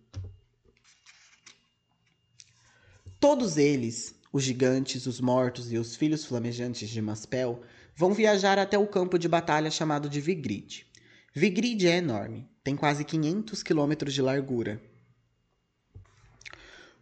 Todos 3.19 3.57
eles, 3.57 4.15
os 4.31 4.41
gigantes, 4.41 5.05
os 5.05 5.19
mortos 5.19 5.69
e 5.71 5.77
os 5.77 5.97
filhos 5.97 6.23
flamejantes 6.25 6.89
de 6.89 7.01
Maspel, 7.01 7.61
vão 7.93 8.13
viajar 8.13 8.57
até 8.57 8.77
o 8.77 8.87
campo 8.87 9.19
de 9.19 9.27
batalha 9.27 9.69
chamado 9.69 10.09
de 10.09 10.21
Vigrid. 10.21 10.85
Vigrid 11.35 11.87
é 11.87 11.97
enorme, 11.97 12.49
tem 12.63 12.75
quase 12.75 13.03
500 13.03 13.63
quilômetros 13.63 14.13
de 14.13 14.21
largura, 14.21 14.81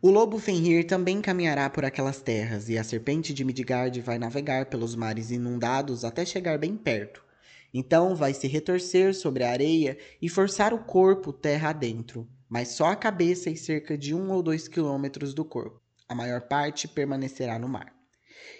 o 0.01 0.09
lobo 0.09 0.39
Fenrir 0.39 0.87
também 0.87 1.21
caminhará 1.21 1.69
por 1.69 1.85
aquelas 1.85 2.19
terras, 2.19 2.69
e 2.69 2.77
a 2.77 2.83
serpente 2.83 3.33
de 3.35 3.43
Midgard 3.43 4.01
vai 4.01 4.17
navegar 4.17 4.65
pelos 4.65 4.95
mares 4.95 5.29
inundados 5.29 6.03
até 6.03 6.25
chegar 6.25 6.57
bem 6.57 6.75
perto. 6.75 7.23
Então 7.71 8.15
vai 8.15 8.33
se 8.33 8.47
retorcer 8.47 9.13
sobre 9.13 9.43
a 9.43 9.51
areia 9.51 9.95
e 10.19 10.27
forçar 10.27 10.73
o 10.73 10.79
corpo 10.79 11.31
terra 11.31 11.69
adentro, 11.69 12.27
mas 12.49 12.69
só 12.69 12.87
a 12.87 12.95
cabeça 12.95 13.51
e 13.51 13.55
cerca 13.55 13.95
de 13.95 14.15
um 14.15 14.31
ou 14.31 14.41
dois 14.41 14.67
quilômetros 14.67 15.35
do 15.35 15.45
corpo. 15.45 15.79
A 16.09 16.15
maior 16.15 16.41
parte 16.41 16.87
permanecerá 16.87 17.59
no 17.59 17.69
mar. 17.69 17.93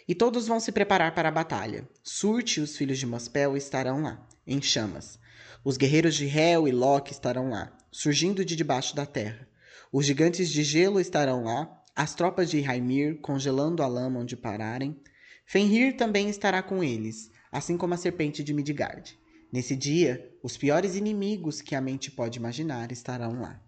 E 0.08 0.14
todos 0.14 0.48
vão 0.48 0.60
se 0.60 0.72
preparar 0.72 1.16
para 1.16 1.30
a 1.30 1.32
batalha. 1.32 1.90
Surte 2.04 2.60
e 2.60 2.64
os 2.64 2.78
filhos 2.78 3.00
de 3.00 3.08
Mospel 3.08 3.58
estarão 3.58 4.04
lá, 4.04 4.26
em 4.46 4.62
chamas. 4.62 5.20
Os 5.64 5.76
guerreiros 5.76 6.14
de 6.14 6.28
Hel 6.28 6.68
e 6.68 6.72
Loki 6.72 7.12
estarão 7.12 7.50
lá, 7.50 7.76
surgindo 7.92 8.46
de 8.46 8.56
debaixo 8.56 8.96
da 8.96 9.08
terra. 9.08 9.51
Os 9.92 10.06
gigantes 10.06 10.50
de 10.50 10.64
gelo 10.64 11.00
estarão 11.02 11.44
lá, 11.44 11.84
as 11.94 12.16
tropas 12.16 12.50
de 12.50 12.62
Raimir 12.62 13.20
congelando 13.20 13.84
a 13.84 13.88
lama 13.88 14.22
onde 14.22 14.38
pararem. 14.38 14.98
Fenrir 15.46 15.98
também 15.98 16.30
estará 16.30 16.64
com 16.64 16.82
eles, 16.82 17.30
assim 17.52 17.78
como 17.78 17.94
a 17.94 17.98
serpente 17.98 18.42
de 18.42 18.54
Midgard. 18.54 19.20
Nesse 19.52 19.76
dia, 19.76 20.34
os 20.42 20.56
piores 20.56 20.96
inimigos 20.96 21.60
que 21.62 21.76
a 21.76 21.82
mente 21.82 22.10
pode 22.10 22.40
imaginar 22.40 22.90
estarão 22.90 23.42
lá. 23.42 23.62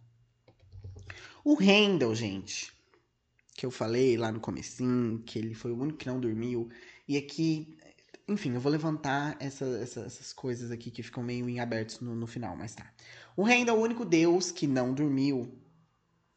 O 1.44 1.56
Rendel, 1.56 2.16
gente, 2.16 2.72
que 3.54 3.66
eu 3.66 3.72
falei 3.72 4.16
lá 4.16 4.32
no 4.32 4.40
comecinho, 4.40 5.22
que 5.26 5.38
ele 5.38 5.54
foi 5.54 5.72
o 5.72 5.78
único 5.78 5.98
que 5.98 6.08
não 6.08 6.22
dormiu, 6.22 6.70
e 7.06 7.18
aqui, 7.18 7.78
enfim, 8.30 8.54
eu 8.54 8.62
vou 8.62 8.72
levantar 8.72 9.36
essa, 9.42 9.66
essa, 9.66 10.00
essas 10.02 10.32
coisas 10.32 10.72
aqui 10.72 10.90
que 10.90 11.04
ficam 11.04 11.22
meio 11.22 11.50
em 11.50 11.60
abertos 11.60 12.00
no, 12.00 12.16
no 12.16 12.28
final, 12.28 12.56
mas 12.56 12.74
tá. 12.74 12.90
O 13.36 13.44
Rendel 13.44 13.76
o 13.76 13.82
único 13.82 14.06
deus 14.06 14.52
que 14.52 14.66
não 14.66 14.94
dormiu, 14.94 15.54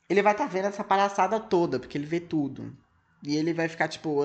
ele 0.08 0.22
vai 0.22 0.32
estar 0.32 0.46
tá 0.46 0.52
vendo 0.52 0.66
essa 0.66 0.84
palhaçada 0.84 1.40
toda, 1.40 1.78
porque 1.78 1.98
ele 1.98 2.06
vê 2.06 2.20
tudo. 2.20 2.76
E 3.22 3.36
ele 3.36 3.52
vai 3.52 3.68
ficar 3.68 3.88
tipo. 3.88 4.22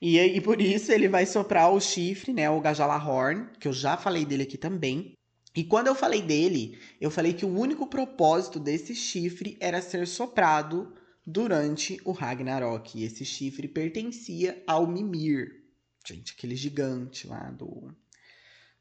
E, 0.00 0.18
e 0.18 0.40
por 0.40 0.60
isso 0.60 0.92
ele 0.92 1.08
vai 1.08 1.26
soprar 1.26 1.72
o 1.72 1.80
chifre, 1.80 2.32
né? 2.32 2.48
O 2.50 2.60
Gajalahorn, 2.60 3.48
que 3.58 3.68
eu 3.68 3.72
já 3.72 3.96
falei 3.96 4.24
dele 4.24 4.44
aqui 4.44 4.56
também. 4.56 5.14
E 5.54 5.62
quando 5.62 5.86
eu 5.86 5.94
falei 5.94 6.20
dele, 6.20 6.78
eu 7.00 7.10
falei 7.10 7.32
que 7.32 7.44
o 7.44 7.58
único 7.58 7.86
propósito 7.86 8.58
desse 8.58 8.94
chifre 8.94 9.56
era 9.60 9.80
ser 9.80 10.06
soprado 10.06 10.92
durante 11.24 12.00
o 12.04 12.12
Ragnarok. 12.12 12.98
E 12.98 13.04
esse 13.04 13.24
chifre 13.24 13.68
pertencia 13.68 14.62
ao 14.66 14.86
Mimir. 14.86 15.62
Gente, 16.06 16.34
aquele 16.36 16.56
gigante 16.56 17.26
lá 17.26 17.50
do 17.50 17.94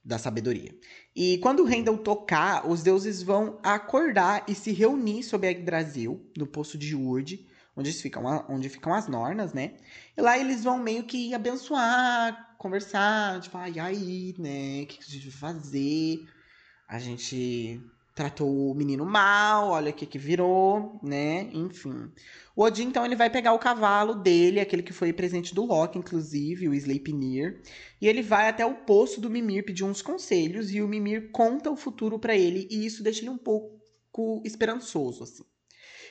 da 0.04 0.18
sabedoria. 0.18 0.76
E 1.16 1.38
quando 1.38 1.64
Rendel 1.64 1.98
tocar, 1.98 2.70
os 2.70 2.84
deuses 2.84 3.24
vão 3.24 3.60
acordar 3.64 4.44
e 4.48 4.56
se 4.56 4.72
reunir 4.72 5.24
sob 5.24 5.48
a 5.48 5.52
Yggdrasil, 5.52 6.30
no 6.38 6.46
poço 6.46 6.78
de 6.78 6.96
Urd, 6.96 7.48
onde 7.76 7.92
ficam, 7.94 8.46
onde 8.50 8.70
ficam 8.70 8.94
as 8.94 9.08
Nornas, 9.08 9.54
né? 9.54 9.76
E 10.16 10.22
lá 10.22 10.38
eles 10.38 10.64
vão 10.64 10.78
meio 10.78 11.04
que 11.04 11.34
abençoar, 11.34 12.56
conversar, 12.58 13.40
tipo, 13.42 13.58
ai, 13.58 13.80
aí, 13.80 14.36
né? 14.38 14.84
O 14.84 14.88
que 14.88 15.00
a 15.00 15.12
gente 15.12 15.30
vai 15.30 15.54
fazer? 15.54 16.28
A 16.88 17.00
gente 17.00 17.82
tratou 18.14 18.70
o 18.70 18.76
menino 18.76 19.06
mal, 19.06 19.70
olha 19.70 19.92
o 19.92 19.94
que 19.94 20.06
que 20.06 20.20
virou, 20.20 21.00
né? 21.02 21.50
Enfim. 21.52 22.12
O 22.56 22.64
Odin, 22.64 22.84
então, 22.84 23.04
ele 23.04 23.16
vai 23.16 23.30
pegar 23.30 23.54
o 23.54 23.60
cavalo 23.60 24.14
dele, 24.14 24.60
aquele 24.60 24.84
que 24.84 24.94
foi 24.94 25.12
presente 25.12 25.56
do 25.56 25.66
Loki, 25.66 25.98
inclusive, 25.98 26.70
o 26.70 26.74
Sleipnir, 26.74 27.62
e 28.00 28.08
ele 28.08 28.22
vai 28.22 28.48
até 28.48 28.64
o 28.66 28.76
poço 28.76 29.20
do 29.20 29.30
Mimir 29.30 29.66
pedir 29.66 29.84
uns 29.84 30.02
conselhos, 30.02 30.72
e 30.72 30.82
o 30.82 30.88
Mimir 30.88 31.32
conta 31.32 31.72
o 31.72 31.76
futuro 31.76 32.20
para 32.20 32.36
ele, 32.36 32.68
e 32.70 32.86
isso 32.86 33.02
deixa 33.02 33.22
ele 33.22 33.30
um 33.30 33.38
pouco 33.38 34.42
esperançoso, 34.46 35.24
assim. 35.24 35.44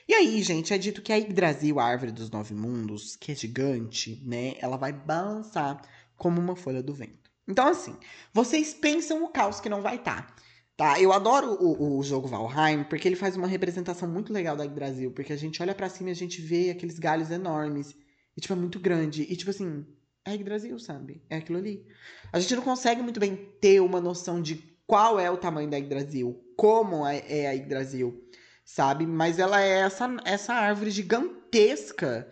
E 0.09 0.15
aí, 0.15 0.43
gente, 0.43 0.75
é 0.75 0.79
dito 0.79 1.01
que 1.01 1.13
a 1.13 1.17
Yggdrasil, 1.17 1.79
a 1.79 1.85
árvore 1.85 2.11
dos 2.11 2.29
nove 2.29 2.55
mundos, 2.55 3.15
que 3.15 3.31
é 3.31 3.35
gigante, 3.37 4.21
né? 4.27 4.55
Ela 4.59 4.77
vai 4.77 4.93
balançar 4.93 5.81
como 6.17 6.41
uma 6.41 6.57
folha 6.57 6.83
do 6.83 6.93
vento. 6.93 7.31
Então, 7.47 7.69
assim, 7.69 7.97
vocês 8.33 8.75
pensam 8.75 9.23
o 9.23 9.29
caos 9.29 9.61
que 9.61 9.69
não 9.69 9.81
vai 9.81 9.97
estar. 9.97 10.27
Tá. 10.27 10.43
Tá? 10.83 11.01
Eu 11.01 11.13
adoro 11.13 11.53
o, 11.61 11.99
o 11.99 12.03
jogo 12.03 12.27
Valheim 12.27 12.83
porque 12.83 13.07
ele 13.07 13.15
faz 13.15 13.37
uma 13.37 13.47
representação 13.47 14.09
muito 14.09 14.33
legal 14.33 14.57
da 14.57 14.67
Brasil, 14.67 15.13
porque 15.13 15.33
a 15.33 15.37
gente 15.37 15.63
olha 15.63 15.77
para 15.77 15.89
cima 15.89 16.09
e 16.09 16.13
a 16.13 16.17
gente 16.17 16.43
vê 16.43 16.71
aqueles 16.71 16.99
galhos 16.99 17.31
enormes 17.31 17.95
e 18.37 18.41
tipo 18.41 18.53
é 18.53 18.57
muito 18.57 18.81
grande 18.81 19.23
e 19.23 19.37
tipo 19.37 19.53
assim, 19.53 19.87
é 20.25 20.37
Brasil, 20.39 20.77
sabe? 20.81 21.23
É 21.31 21.37
aquilo 21.37 21.59
ali. 21.59 21.87
A 22.33 22.41
gente 22.41 22.57
não 22.57 22.65
consegue 22.65 23.01
muito 23.01 23.21
bem 23.21 23.37
ter 23.61 23.79
uma 23.79 24.01
noção 24.01 24.43
de 24.43 24.57
qual 24.85 25.21
é 25.21 25.31
o 25.31 25.37
tamanho 25.37 25.71
da 25.71 25.81
Brasil, 25.81 26.45
como 26.57 27.07
é, 27.07 27.23
é 27.29 27.57
a 27.57 27.65
Brasil, 27.65 28.21
sabe? 28.65 29.07
Mas 29.07 29.39
ela 29.39 29.63
é 29.63 29.83
essa 29.83 30.17
essa 30.25 30.53
árvore 30.53 30.91
gigantesca 30.91 32.29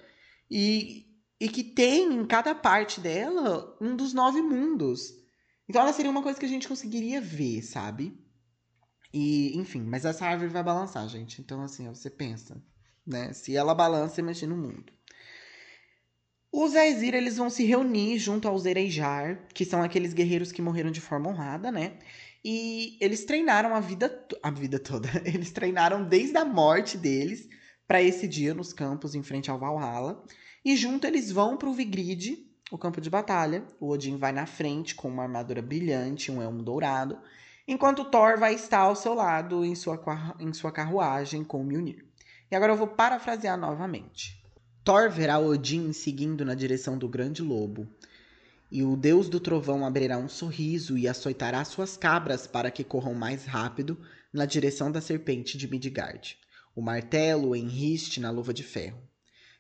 e 0.51 1.07
e 1.41 1.49
que 1.49 1.63
tem 1.63 2.13
em 2.15 2.27
cada 2.27 2.53
parte 2.53 3.01
dela 3.01 3.77
um 3.81 3.95
dos 3.95 4.13
nove 4.13 4.43
mundos. 4.43 5.15
Então 5.69 5.81
ela 5.81 5.93
seria 5.93 6.11
uma 6.11 6.21
coisa 6.21 6.37
que 6.37 6.47
a 6.47 6.49
gente 6.49 6.67
conseguiria 6.67 7.21
ver, 7.21 7.63
sabe? 7.63 8.19
E, 9.13 9.57
enfim, 9.59 9.83
mas 9.83 10.05
essa 10.05 10.27
árvore 10.27 10.51
vai 10.51 10.63
balançar, 10.63 11.09
gente. 11.09 11.41
Então, 11.41 11.63
assim, 11.63 11.89
você 11.89 12.09
pensa, 12.09 12.63
né? 13.07 13.33
Se 13.33 13.57
ela 13.57 13.75
balança, 13.75 14.21
imagina 14.21 14.55
o 14.55 14.59
mundo. 14.59 14.93
Os 16.53 16.75
Aesir, 16.75 17.15
eles 17.15 17.37
vão 17.37 17.49
se 17.49 17.65
reunir 17.65 18.19
junto 18.19 18.49
aos 18.49 18.67
Ereijar, 18.67 19.47
que 19.55 19.65
são 19.65 19.83
aqueles 19.83 20.13
guerreiros 20.13 20.51
que 20.51 20.61
morreram 20.61 20.91
de 20.91 21.01
forma 21.01 21.29
honrada, 21.31 21.71
né? 21.71 21.99
E 22.45 22.97
eles 23.01 23.25
treinaram 23.25 23.75
a 23.75 23.81
vida, 23.81 24.27
a 24.43 24.51
vida 24.51 24.79
toda. 24.79 25.09
Eles 25.27 25.51
treinaram 25.51 26.03
desde 26.03 26.39
a 26.39 26.45
morte 26.45 26.97
deles 26.97 27.47
para 27.87 28.03
esse 28.03 28.27
dia 28.27 28.55
nos 28.55 28.73
campos 28.73 29.15
em 29.15 29.23
frente 29.23 29.51
ao 29.51 29.59
Valhalla. 29.59 30.25
E 30.65 30.75
junto 30.75 31.07
eles 31.07 31.31
vão 31.31 31.57
pro 31.57 31.73
Vigrid, 31.73 32.39
o 32.71 32.79
campo 32.79 33.01
de 33.01 33.11
batalha. 33.11 33.65
O 33.79 33.89
Odin 33.89 34.17
vai 34.17 34.33
na 34.33 34.47
frente 34.47 34.95
com 34.95 35.09
uma 35.09 35.25
armadura 35.25 35.61
brilhante, 35.61 36.31
um 36.33 36.41
elmo 36.41 36.63
dourado, 36.63 37.19
enquanto 37.73 38.05
Thor 38.05 38.37
vai 38.37 38.53
estar 38.53 38.81
ao 38.81 38.97
seu 38.97 39.15
lado 39.15 39.65
em 39.65 39.77
sua, 39.77 40.03
em 40.41 40.53
sua 40.53 40.73
carruagem 40.73 41.45
com 41.45 41.63
Mjolnir. 41.63 42.05
E 42.51 42.57
agora 42.57 42.73
eu 42.73 42.77
vou 42.77 42.89
parafrasear 42.89 43.57
novamente. 43.57 44.43
Thor 44.83 45.09
verá 45.09 45.39
Odin 45.39 45.93
seguindo 45.93 46.45
na 46.45 46.57
direção 46.57 46.99
do 46.99 47.09
grande 47.09 47.43
lobo, 47.43 47.87
e 48.73 48.83
o 48.83 48.97
deus 48.97 49.29
do 49.29 49.39
trovão 49.39 49.87
abrirá 49.87 50.19
um 50.19 50.29
sorriso 50.29 50.99
e 50.99 51.07
açoitará 51.07 51.65
suas 51.65 51.97
cabras 51.97 52.45
para 52.45 52.73
que 52.73 52.83
corram 52.83 53.15
mais 53.15 53.45
rápido 53.45 53.97
na 54.33 54.47
direção 54.47 54.91
da 54.91 55.01
serpente 55.01 55.57
de 55.57 55.69
Midgard. 55.69 56.37
O 56.75 56.83
martelo 56.83 57.55
enriste 57.55 58.19
na 58.19 58.33
luva 58.33 58.53
de 58.53 58.65
ferro. 58.65 59.01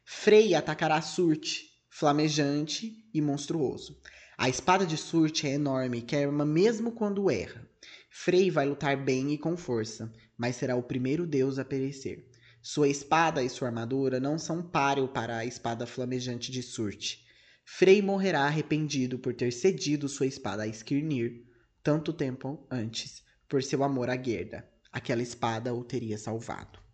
Frey 0.04 0.56
atacará 0.56 1.00
Surt, 1.00 1.60
flamejante 1.88 3.08
e 3.14 3.20
monstruoso. 3.20 4.00
A 4.36 4.48
espada 4.48 4.84
de 4.84 4.96
Surt 4.96 5.44
é 5.44 5.50
enorme 5.50 5.98
e 5.98 6.02
queima 6.02 6.44
mesmo 6.44 6.90
quando 6.90 7.30
erra. 7.30 7.69
Frey 8.12 8.50
vai 8.50 8.66
lutar 8.66 8.96
bem 9.02 9.32
e 9.32 9.38
com 9.38 9.56
força, 9.56 10.12
mas 10.36 10.56
será 10.56 10.74
o 10.74 10.82
primeiro 10.82 11.24
deus 11.24 11.60
a 11.60 11.64
perecer. 11.64 12.28
Sua 12.60 12.88
espada 12.88 13.42
e 13.42 13.48
sua 13.48 13.68
armadura 13.68 14.18
não 14.18 14.36
são 14.36 14.60
páreo 14.60 15.06
para 15.06 15.38
a 15.38 15.46
espada 15.46 15.86
flamejante 15.86 16.50
de 16.50 16.60
Surt. 16.60 17.18
Frey 17.64 18.02
morrerá 18.02 18.40
arrependido 18.40 19.18
por 19.18 19.32
ter 19.32 19.52
cedido 19.52 20.08
sua 20.08 20.26
espada 20.26 20.64
a 20.64 20.66
Skirnir 20.66 21.44
tanto 21.84 22.12
tempo 22.12 22.66
antes, 22.68 23.22
por 23.48 23.62
seu 23.62 23.82
amor 23.84 24.10
à 24.10 24.20
Gerda. 24.20 24.68
Aquela 24.92 25.22
espada 25.22 25.72
o 25.72 25.84
teria 25.84 26.18
salvado. 26.18 26.89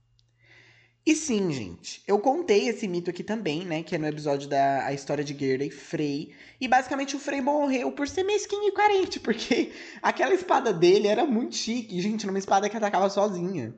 E 1.07 1.15
sim, 1.15 1.53
gente, 1.53 2.03
eu 2.05 2.19
contei 2.19 2.69
esse 2.69 2.89
mito 2.89 3.09
aqui 3.11 3.23
também, 3.23 3.65
né? 3.65 3.81
Que 3.81 3.95
é 3.95 3.99
no 3.99 4.09
episódio 4.09 4.49
da 4.49 4.85
a 4.87 4.93
história 4.93 5.23
de 5.23 5.39
Gerda 5.39 5.65
e 5.65 5.71
Frey. 5.71 6.35
E 6.61 6.67
basicamente 6.67 7.15
o 7.15 7.21
Frey 7.21 7.41
morreu 7.41 7.93
por 7.93 8.09
ser 8.09 8.25
mesquinho 8.25 8.69
e 8.69 8.73
carente, 8.73 9.21
porque 9.21 9.73
aquela 10.03 10.35
espada 10.35 10.73
dele 10.73 11.07
era 11.07 11.25
muito 11.25 11.55
chique, 11.55 12.01
gente, 12.01 12.27
numa 12.27 12.41
espada 12.41 12.69
que 12.69 12.77
atacava 12.77 13.09
sozinha. 13.09 13.73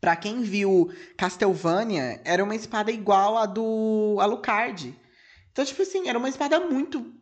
Pra 0.00 0.14
quem 0.14 0.42
viu 0.42 0.92
Castlevania, 1.16 2.20
era 2.24 2.44
uma 2.44 2.54
espada 2.54 2.92
igual 2.92 3.36
a 3.36 3.44
do 3.44 4.16
Alucard. 4.20 4.94
Então, 5.50 5.64
tipo 5.64 5.82
assim, 5.82 6.08
era 6.08 6.18
uma 6.18 6.28
espada 6.28 6.60
muito 6.60 7.12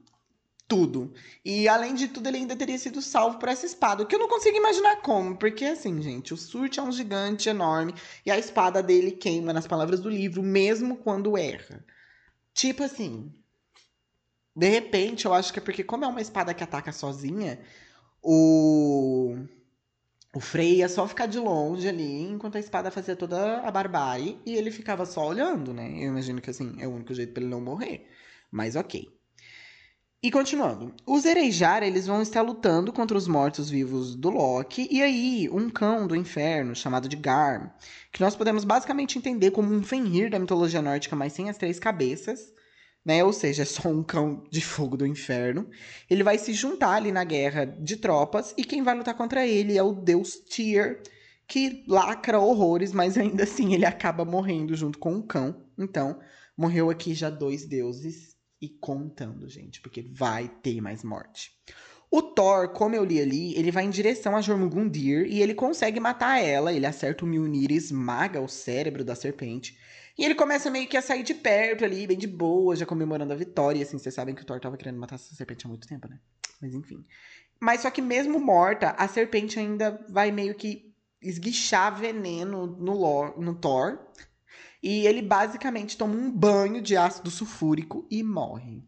tudo. 0.67 1.13
E 1.45 1.69
além 1.69 1.95
de 1.95 2.09
tudo, 2.09 2.29
ele 2.29 2.39
ainda 2.39 2.57
teria 2.57 2.79
sido 2.79 3.03
salvo 3.03 3.39
por 3.39 3.49
essa 3.49 3.67
espada. 3.67 4.03
O 4.03 4.07
que 4.07 4.15
eu 4.15 4.19
não 4.19 4.29
consigo 4.29 4.57
imaginar 4.57 4.97
como, 5.03 5.37
porque 5.37 5.65
assim, 5.65 6.01
gente, 6.03 6.35
o 6.35 6.37
Surt 6.37 6.79
é 6.79 6.83
um 6.83 6.93
gigante 6.93 7.49
enorme 7.49 7.95
e 8.25 8.31
a 8.31 8.39
espada 8.39 8.83
dele 8.83 9.13
queima, 9.13 9.53
nas 9.53 9.67
palavras 9.67 10.01
do 10.01 10.09
livro, 10.11 10.43
mesmo 10.43 10.97
quando 10.97 11.37
erra. 11.37 11.85
Tipo 12.55 12.83
assim. 12.85 13.33
De 14.57 14.69
repente, 14.69 15.27
eu 15.27 15.35
acho 15.35 15.53
que 15.53 15.59
é 15.59 15.63
porque, 15.63 15.83
como 15.83 16.05
é 16.05 16.09
uma 16.09 16.21
espada 16.21 16.55
que 16.55 16.63
ataca 16.63 16.93
sozinha, 16.93 17.61
o 18.23 19.37
o 20.35 20.41
Frey 20.41 20.77
ia 20.79 20.89
só 20.89 21.07
ficar 21.07 21.27
de 21.27 21.39
longe 21.39 21.87
ali, 21.89 22.23
enquanto 22.23 22.57
a 22.57 22.61
espada 22.61 22.91
fazia 22.91 23.15
toda 23.15 23.61
a 23.61 23.71
barbárie, 23.71 24.39
e 24.45 24.57
ele 24.57 24.71
ficava 24.73 25.07
só 25.07 25.29
olhando, 25.29 25.73
né? 25.73 25.89
Eu 25.97 26.09
imagino 26.09 26.41
que 26.41 26.51
assim, 26.51 26.75
é 26.81 26.89
o 26.89 26.91
único 26.93 27.15
jeito 27.15 27.33
para 27.33 27.43
ele 27.43 27.51
não 27.51 27.61
morrer. 27.61 28.09
Mas 28.51 28.75
ok. 28.77 29.14
E 30.25 30.31
continuando, 30.31 30.91
os 31.07 31.27
Ereijar, 31.27 31.83
eles 31.83 32.07
vão 32.07 32.23
estar 32.23 32.41
lutando 32.41 32.91
contra 32.91 33.15
os 33.15 33.29
mortos-vivos 33.29 34.17
do 34.17 34.31
Loki, 34.31 34.89
e 34.91 35.03
aí 35.03 35.51
um 35.53 35.69
cão 35.69 36.07
do 36.07 36.17
inferno, 36.17 36.75
chamado 36.75 37.11
de 37.11 37.15
Garm, 37.15 37.67
que 38.11 38.23
nós 38.23 38.35
podemos 38.35 38.65
basicamente 38.65 39.19
entender 39.19 39.51
como 39.51 39.71
um 39.71 39.83
Fenrir 39.83 40.31
da 40.31 40.39
mitologia 40.39 40.81
nórdica, 40.81 41.15
mas 41.15 41.35
sem 41.35 41.51
as 41.51 41.59
três 41.59 41.79
cabeças, 41.79 42.55
né? 43.05 43.23
Ou 43.23 43.35
seja, 43.35 43.65
é 43.65 43.67
só 43.67 43.87
um 43.91 44.03
cão 44.03 44.43
de 44.51 44.63
fogo 44.63 44.97
do 44.97 45.07
inferno. 45.07 45.69
Ele 46.09 46.23
vai 46.23 46.39
se 46.39 46.55
juntar 46.55 46.95
ali 46.95 47.13
na 47.13 47.23
guerra 47.23 47.67
de 47.67 47.99
tropas 47.99 48.55
e 48.57 48.65
quem 48.65 48.83
vai 48.83 48.95
lutar 48.95 49.15
contra 49.15 49.47
ele 49.47 49.77
é 49.77 49.83
o 49.83 49.93
deus 49.93 50.37
Tyr, 50.37 51.03
que 51.47 51.85
lacra 51.87 52.41
horrores, 52.41 52.95
mas 52.95 53.19
ainda 53.19 53.43
assim 53.45 53.75
ele 53.75 53.85
acaba 53.85 54.25
morrendo 54.25 54.75
junto 54.75 54.99
com 54.99 55.19
o 55.19 55.23
cão. 55.23 55.67
Então, 55.77 56.19
morreu 56.57 56.89
aqui 56.89 57.13
já 57.13 57.29
dois 57.29 57.67
deuses 57.67 58.34
e 58.65 58.69
contando, 58.81 59.49
gente, 59.49 59.81
porque 59.81 60.03
vai 60.03 60.49
ter 60.49 60.81
mais 60.81 61.03
morte. 61.03 61.53
O 62.11 62.23
Thor, 62.23 62.69
como 62.69 62.95
eu 62.95 63.05
li 63.05 63.21
ali, 63.21 63.59
ele 63.59 63.73
vai 63.73 63.85
em 63.85 63.91
direção 63.91 64.37
a 64.37 64.41
Jormungundir 64.41 65.27
e 65.27 65.43
ele 65.43 65.53
consegue 65.53 65.99
matar 65.99 66.41
ela. 66.41 66.73
Ele 66.73 66.87
acerta 66.87 67.25
o 67.25 67.29
Mjolnir 67.29 67.73
e 67.73 67.77
esmaga 67.77 68.41
o 68.41 68.49
cérebro 68.49 69.05
da 69.05 69.17
serpente. 69.17 69.77
E 70.17 70.25
ele 70.25 70.37
começa 70.37 70.71
meio 70.71 70.87
que 70.87 70.97
a 70.97 71.03
sair 71.03 71.25
de 71.25 71.35
perto 71.35 71.85
ali, 71.85 72.07
bem 72.07 72.17
de 72.17 72.29
boa, 72.29 72.77
já 72.77 72.87
comemorando 72.87 73.33
a 73.33 73.37
vitória. 73.37 73.83
Assim, 73.83 73.99
vocês 73.99 74.15
sabem 74.15 74.33
que 74.33 74.43
o 74.43 74.45
Thor 74.45 74.61
tava 74.61 74.77
querendo 74.77 74.99
matar 75.01 75.17
essa 75.17 75.35
serpente 75.35 75.67
há 75.67 75.69
muito 75.69 75.89
tempo, 75.89 76.09
né? 76.09 76.21
Mas 76.63 76.73
enfim. 76.73 77.05
Mas 77.59 77.81
só 77.81 77.91
que 77.91 78.01
mesmo 78.01 78.39
morta, 78.39 78.91
a 78.91 79.09
serpente 79.09 79.59
ainda 79.59 80.01
vai 80.09 80.31
meio 80.31 80.55
que 80.55 80.95
esguichar 81.21 81.99
veneno 81.99 82.67
no, 82.67 83.37
no 83.41 83.55
Thor. 83.57 83.99
E 84.85 85.07
ele 85.07 85.23
basicamente 85.23 85.97
toma 85.97 86.15
um 86.15 86.31
banho 86.31 86.83
de 86.83 86.95
ácido 86.95 87.31
sulfúrico 87.31 88.07
e 88.11 88.23
morre. 88.23 88.87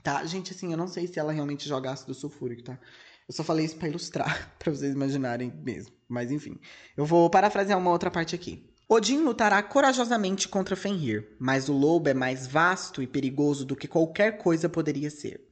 Tá? 0.00 0.24
Gente, 0.24 0.52
assim, 0.52 0.70
eu 0.70 0.78
não 0.78 0.86
sei 0.86 1.08
se 1.08 1.18
ela 1.18 1.32
realmente 1.32 1.68
joga 1.68 1.90
ácido 1.90 2.14
sulfúrico, 2.14 2.62
tá? 2.62 2.78
Eu 3.26 3.34
só 3.34 3.42
falei 3.42 3.66
isso 3.66 3.74
para 3.74 3.88
ilustrar, 3.88 4.54
para 4.60 4.72
vocês 4.72 4.94
imaginarem 4.94 5.52
mesmo. 5.52 5.92
Mas 6.08 6.30
enfim. 6.30 6.56
Eu 6.96 7.04
vou 7.04 7.28
parafrasear 7.28 7.76
uma 7.76 7.90
outra 7.90 8.12
parte 8.12 8.36
aqui. 8.36 8.70
Odin 8.88 9.18
lutará 9.18 9.60
corajosamente 9.60 10.46
contra 10.46 10.76
Fenrir, 10.76 11.36
mas 11.40 11.68
o 11.68 11.72
lobo 11.72 12.08
é 12.08 12.14
mais 12.14 12.46
vasto 12.46 13.02
e 13.02 13.06
perigoso 13.08 13.64
do 13.64 13.74
que 13.74 13.88
qualquer 13.88 14.38
coisa 14.38 14.68
poderia 14.68 15.10
ser. 15.10 15.48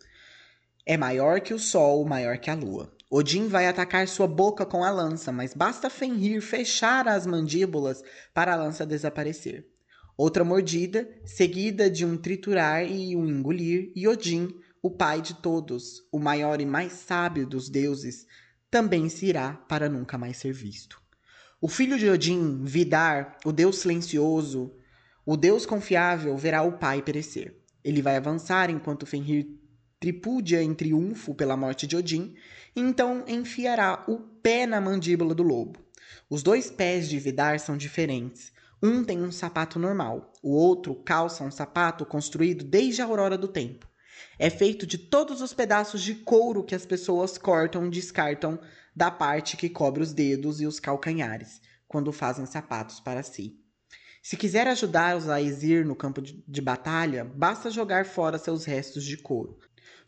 É 0.87 0.96
maior 0.96 1.40
que 1.40 1.52
o 1.52 1.59
sol, 1.59 2.05
maior 2.05 2.38
que 2.38 2.50
a 2.50 2.55
lua. 2.55 2.95
Odin 3.09 3.47
vai 3.47 3.69
atacar 3.69 4.09
sua 4.09 4.27
boca 4.27 4.66
com 4.66 4.83
a 4.83 4.90
lança, 4.90 5.31
mas 5.31 5.55
basta 5.55 5.88
Fenrir 5.88 6.40
fechar 6.40 7.07
as 7.07 7.25
mandíbulas 7.27 8.03
para 8.35 8.53
a 8.53 8.57
lança 8.57 8.85
desaparecer. 8.85 9.66
Outra 10.16 10.45
mordida, 10.45 11.09
seguida 11.25 11.88
de 11.88 12.05
um 12.05 12.16
triturar 12.16 12.85
e 12.85 13.14
um 13.14 13.27
engolir, 13.27 13.92
e 13.95 14.09
Odin, 14.09 14.49
o 14.83 14.90
pai 14.90 15.21
de 15.21 15.35
todos, 15.35 16.03
o 16.11 16.19
maior 16.19 16.61
e 16.61 16.66
mais 16.66 16.92
sábio 16.92 17.47
dos 17.47 17.69
deuses, 17.69 18.27
também 18.71 19.09
se 19.09 19.27
irá 19.27 19.53
para 19.53 19.88
nunca 19.88 20.19
mais 20.19 20.38
ser 20.38 20.53
visto. 20.53 21.01
O 21.61 21.69
filho 21.69 21.99
de 21.99 22.09
Odin, 22.09 22.64
Vidar, 22.64 23.38
o 23.45 23.53
deus 23.53 23.79
silencioso, 23.79 24.75
o 25.25 25.37
deus 25.37 25.64
confiável, 25.64 26.37
verá 26.37 26.62
o 26.62 26.79
pai 26.79 27.03
perecer. 27.03 27.57
Ele 27.85 28.03
vai 28.03 28.16
avançar 28.16 28.69
enquanto 28.69 29.07
Fenrir 29.07 29.47
tripúdia 29.99 30.62
em 30.62 30.75
triunfo 30.75 31.35
pela 31.35 31.57
morte 31.57 31.87
de 31.87 31.97
Odin, 31.97 32.35
então 32.77 33.25
enfiará 33.27 34.05
o 34.07 34.19
pé 34.19 34.67
na 34.67 34.81
mandíbula 34.81 35.35
do 35.35 35.43
lobo. 35.43 35.81
Os 36.29 36.43
dois 36.43 36.71
pés 36.71 37.09
de 37.09 37.19
Vidar 37.19 37.59
são 37.59 37.77
diferentes. 37.77 38.53
Um 38.83 39.03
tem 39.03 39.23
um 39.23 39.33
sapato 39.33 39.79
normal, 39.79 40.33
o 40.43 40.53
outro 40.53 40.95
calça 40.95 41.43
um 41.43 41.51
sapato 41.51 42.05
construído 42.05 42.62
desde 42.62 43.01
a 43.01 43.07
aurora 43.07 43.39
do 43.39 43.49
tempo. 43.49 43.89
É 44.39 44.51
feito 44.51 44.87
de 44.87 44.99
todos 44.99 45.41
os 45.41 45.55
pedaços 45.55 46.03
de 46.03 46.15
couro 46.15 46.62
que 46.62 46.75
as 46.75 46.85
pessoas 46.85 47.39
cortam 47.39 47.87
e 47.87 47.91
descartam 47.91 48.61
da 48.95 49.11
parte 49.11 49.57
que 49.57 49.71
cobre 49.71 50.03
os 50.03 50.12
dedos 50.12 50.61
e 50.61 50.67
os 50.67 50.79
calcanhares, 50.79 51.61
quando 51.89 52.12
fazem 52.12 52.45
sapatos 52.45 53.01
para 53.01 53.23
si. 53.23 53.59
Se 54.23 54.37
quiser 54.37 54.67
ajudá-los 54.67 55.29
a 55.29 55.41
exir 55.41 55.85
no 55.85 55.95
campo 55.95 56.21
de 56.21 56.61
batalha, 56.61 57.25
basta 57.25 57.71
jogar 57.71 58.05
fora 58.05 58.39
seus 58.39 58.65
restos 58.65 59.05
de 59.05 59.17
couro. 59.17 59.57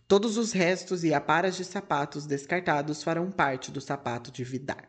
Todos 0.08 0.38
os 0.38 0.52
restos 0.52 1.04
e 1.04 1.12
aparas 1.12 1.54
de 1.54 1.66
sapatos 1.66 2.24
descartados 2.24 3.02
farão 3.02 3.30
parte 3.30 3.70
do 3.70 3.78
sapato 3.78 4.32
de 4.32 4.42
Vidar. 4.42 4.88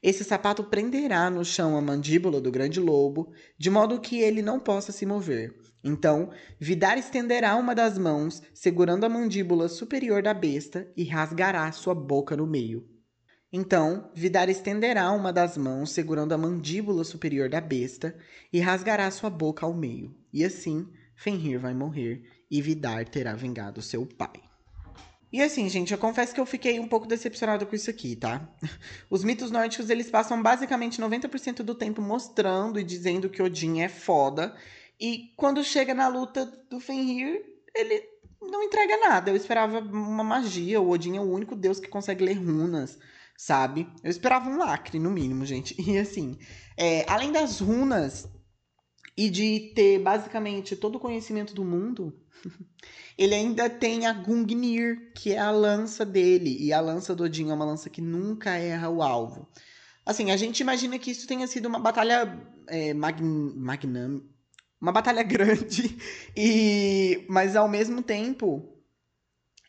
Esse 0.00 0.22
sapato 0.22 0.62
prenderá 0.62 1.28
no 1.28 1.44
chão 1.44 1.76
a 1.76 1.80
mandíbula 1.80 2.40
do 2.40 2.52
grande 2.52 2.78
lobo, 2.78 3.32
de 3.58 3.68
modo 3.68 4.00
que 4.00 4.20
ele 4.20 4.42
não 4.42 4.60
possa 4.60 4.92
se 4.92 5.04
mover. 5.04 5.52
Então, 5.82 6.30
Vidar 6.60 6.96
estenderá 6.96 7.56
uma 7.56 7.74
das 7.74 7.98
mãos, 7.98 8.40
segurando 8.54 9.04
a 9.04 9.08
mandíbula 9.08 9.68
superior 9.68 10.22
da 10.22 10.32
besta, 10.32 10.88
e 10.96 11.02
rasgará 11.02 11.72
sua 11.72 11.94
boca 11.94 12.36
no 12.36 12.46
meio. 12.46 12.88
Então, 13.52 14.08
Vidar 14.14 14.48
estenderá 14.48 15.10
uma 15.10 15.32
das 15.32 15.56
mãos, 15.58 15.90
segurando 15.90 16.32
a 16.32 16.38
mandíbula 16.38 17.02
superior 17.02 17.48
da 17.48 17.60
besta, 17.60 18.16
e 18.52 18.60
rasgará 18.60 19.10
sua 19.10 19.30
boca 19.30 19.66
ao 19.66 19.74
meio. 19.74 20.14
E 20.32 20.44
assim, 20.44 20.86
Fenrir 21.16 21.58
vai 21.58 21.74
morrer 21.74 22.22
e 22.50 22.60
Vidar 22.62 23.08
terá 23.08 23.34
vingado 23.34 23.82
seu 23.82 24.06
pai. 24.06 24.40
E 25.32 25.42
assim, 25.42 25.68
gente, 25.68 25.92
eu 25.92 25.98
confesso 25.98 26.32
que 26.32 26.40
eu 26.40 26.46
fiquei 26.46 26.78
um 26.78 26.86
pouco 26.86 27.08
decepcionado 27.08 27.66
com 27.66 27.74
isso 27.74 27.90
aqui, 27.90 28.14
tá? 28.14 28.48
Os 29.10 29.24
mitos 29.24 29.50
nórdicos, 29.50 29.90
eles 29.90 30.08
passam 30.08 30.40
basicamente 30.40 31.02
90% 31.02 31.62
do 31.62 31.74
tempo 31.74 32.00
mostrando 32.00 32.78
e 32.78 32.84
dizendo 32.84 33.28
que 33.28 33.42
Odin 33.42 33.80
é 33.80 33.88
foda. 33.88 34.54
E 35.00 35.32
quando 35.36 35.64
chega 35.64 35.92
na 35.92 36.06
luta 36.06 36.46
do 36.70 36.78
Fenrir, 36.78 37.42
ele 37.74 38.00
não 38.40 38.62
entrega 38.62 38.96
nada. 38.98 39.30
Eu 39.30 39.36
esperava 39.36 39.80
uma 39.80 40.22
magia. 40.22 40.80
O 40.80 40.88
Odin 40.88 41.16
é 41.16 41.20
o 41.20 41.28
único 41.28 41.56
deus 41.56 41.80
que 41.80 41.88
consegue 41.88 42.24
ler 42.24 42.34
runas 42.34 42.96
sabe? 43.36 43.88
Eu 44.02 44.10
esperava 44.10 44.48
um 44.48 44.58
lacre, 44.58 44.98
no 44.98 45.10
mínimo, 45.10 45.44
gente. 45.44 45.74
E 45.84 45.98
assim, 45.98 46.38
é, 46.76 47.04
além 47.08 47.32
das 47.32 47.60
runas, 47.60 48.28
e 49.16 49.30
de 49.30 49.72
ter 49.74 49.98
basicamente 50.00 50.74
todo 50.74 50.96
o 50.96 51.00
conhecimento 51.00 51.54
do 51.54 51.64
mundo, 51.64 52.12
ele 53.16 53.34
ainda 53.34 53.70
tem 53.70 54.06
a 54.06 54.12
Gungnir, 54.12 55.12
que 55.14 55.32
é 55.32 55.38
a 55.38 55.50
lança 55.50 56.04
dele. 56.04 56.56
E 56.60 56.72
a 56.72 56.80
lança 56.80 57.14
do 57.14 57.24
Odin 57.24 57.50
é 57.50 57.54
uma 57.54 57.64
lança 57.64 57.88
que 57.88 58.00
nunca 58.00 58.56
erra 58.56 58.88
o 58.88 59.02
alvo. 59.02 59.48
Assim, 60.04 60.30
a 60.30 60.36
gente 60.36 60.60
imagina 60.60 60.98
que 60.98 61.10
isso 61.10 61.26
tenha 61.26 61.46
sido 61.46 61.66
uma 61.66 61.78
batalha 61.78 62.38
é, 62.68 62.92
uma 64.80 64.92
batalha 64.92 65.22
grande, 65.24 65.96
e 66.36 67.24
mas 67.28 67.56
ao 67.56 67.68
mesmo 67.68 68.02
tempo 68.02 68.74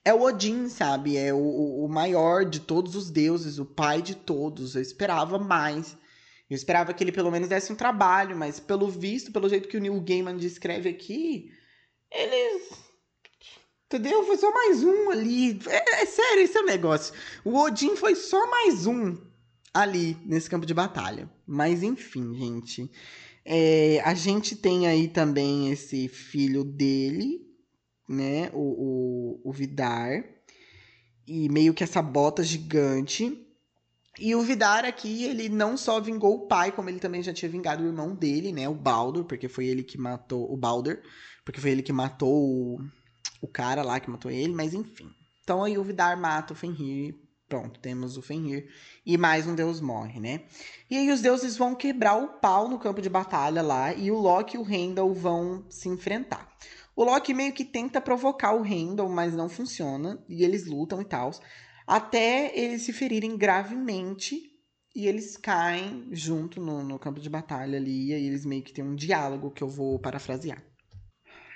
é 0.03 0.13
o 0.13 0.21
Odin, 0.21 0.69
sabe? 0.69 1.17
É 1.17 1.33
o, 1.33 1.85
o 1.85 1.87
maior 1.87 2.45
de 2.45 2.59
todos 2.59 2.95
os 2.95 3.09
deuses, 3.09 3.57
o 3.57 3.65
pai 3.65 4.01
de 4.01 4.15
todos. 4.15 4.75
Eu 4.75 4.81
esperava 4.81 5.39
mais. 5.39 5.97
Eu 6.49 6.55
esperava 6.55 6.93
que 6.93 7.03
ele 7.03 7.11
pelo 7.11 7.31
menos 7.31 7.49
desse 7.49 7.73
um 7.73 7.75
trabalho, 7.75 8.37
mas 8.37 8.59
pelo 8.59 8.87
visto, 8.87 9.31
pelo 9.31 9.49
jeito 9.49 9.67
que 9.67 9.77
o 9.77 9.81
Neil 9.81 9.99
Gaiman 10.01 10.37
descreve 10.37 10.89
aqui, 10.89 11.51
eles. 12.11 12.71
Entendeu? 13.87 14.23
Foi 14.23 14.37
só 14.37 14.51
mais 14.51 14.83
um 14.83 15.09
ali. 15.09 15.59
É, 15.67 16.01
é 16.01 16.05
sério, 16.05 16.43
esse 16.43 16.57
é 16.57 16.61
o 16.61 16.65
negócio. 16.65 17.13
O 17.43 17.57
Odin 17.57 17.95
foi 17.95 18.15
só 18.15 18.49
mais 18.49 18.85
um 18.85 19.17
ali 19.73 20.17
nesse 20.25 20.49
campo 20.49 20.65
de 20.65 20.73
batalha. 20.73 21.29
Mas 21.45 21.83
enfim, 21.83 22.33
gente. 22.35 22.91
É, 23.43 24.01
a 24.03 24.13
gente 24.13 24.55
tem 24.55 24.87
aí 24.87 25.07
também 25.07 25.71
esse 25.71 26.07
filho 26.07 26.63
dele, 26.63 27.41
né? 28.09 28.49
O, 28.53 29.39
o, 29.43 29.49
o 29.49 29.51
Vidar. 29.53 30.23
E 31.27 31.49
meio 31.49 31.73
que 31.73 31.83
essa 31.83 32.01
bota 32.01 32.43
gigante. 32.43 33.44
E 34.17 34.33
o 34.33 34.41
Vidar 34.41 34.85
aqui, 34.85 35.25
ele 35.25 35.49
não 35.49 35.75
só 35.75 35.99
vingou 35.99 36.35
o 36.35 36.47
pai, 36.47 36.71
como 36.71 36.89
ele 36.89 36.99
também 36.99 37.21
já 37.21 37.33
tinha 37.33 37.49
vingado 37.49 37.83
o 37.83 37.87
irmão 37.87 38.15
dele, 38.15 38.51
né? 38.53 38.67
O 38.69 38.73
Baldur, 38.73 39.25
porque 39.25 39.49
foi 39.49 39.65
ele 39.65 39.83
que 39.83 39.97
matou. 39.97 40.51
O 40.51 40.55
Baldur, 40.55 40.99
porque 41.43 41.59
foi 41.59 41.71
ele 41.71 41.83
que 41.83 41.91
matou 41.91 42.33
o, 42.33 42.79
o 43.41 43.47
cara 43.47 43.83
lá 43.83 43.99
que 43.99 44.09
matou 44.09 44.31
ele, 44.31 44.53
mas 44.53 44.73
enfim. 44.73 45.09
Então 45.43 45.63
aí 45.63 45.77
o 45.77 45.83
Vidar 45.83 46.17
mata 46.17 46.53
o 46.53 46.55
Fenrir. 46.55 47.15
Pronto, 47.47 47.79
temos 47.79 48.17
o 48.17 48.21
Fenrir. 48.21 48.67
E 49.05 49.17
mais 49.17 49.45
um 49.45 49.53
deus 49.53 49.81
morre, 49.81 50.19
né? 50.19 50.43
E 50.89 50.97
aí 50.97 51.11
os 51.11 51.21
deuses 51.21 51.57
vão 51.57 51.75
quebrar 51.75 52.15
o 52.15 52.39
pau 52.39 52.67
no 52.69 52.79
campo 52.79 53.01
de 53.01 53.09
batalha 53.09 53.61
lá. 53.61 53.93
E 53.93 54.09
o 54.09 54.17
Loki 54.17 54.55
e 54.55 54.59
o 54.59 54.67
Heimdall 54.67 55.13
vão 55.13 55.65
se 55.69 55.89
enfrentar. 55.89 56.49
O 56.95 57.03
Loki 57.03 57.33
meio 57.33 57.51
que 57.51 57.65
tenta 57.65 57.99
provocar 57.99 58.53
o 58.53 58.65
Heimdall, 58.65 59.09
mas 59.09 59.33
não 59.33 59.49
funciona. 59.49 60.23
E 60.27 60.43
eles 60.43 60.65
lutam 60.65 61.01
e 61.01 61.05
tal 61.05 61.31
até 61.85 62.57
eles 62.57 62.83
se 62.83 62.93
ferirem 62.93 63.37
gravemente 63.37 64.51
e 64.95 65.07
eles 65.07 65.35
caem 65.35 66.07
junto 66.11 66.61
no, 66.61 66.81
no 66.81 66.97
campo 66.97 67.19
de 67.19 67.29
batalha 67.29 67.77
ali, 67.77 68.07
e 68.07 68.13
aí 68.13 68.25
eles 68.25 68.45
meio 68.45 68.63
que 68.63 68.71
têm 68.71 68.83
um 68.83 68.95
diálogo 68.95 69.51
que 69.51 69.61
eu 69.61 69.67
vou 69.67 69.99
parafrasear. 69.99 70.63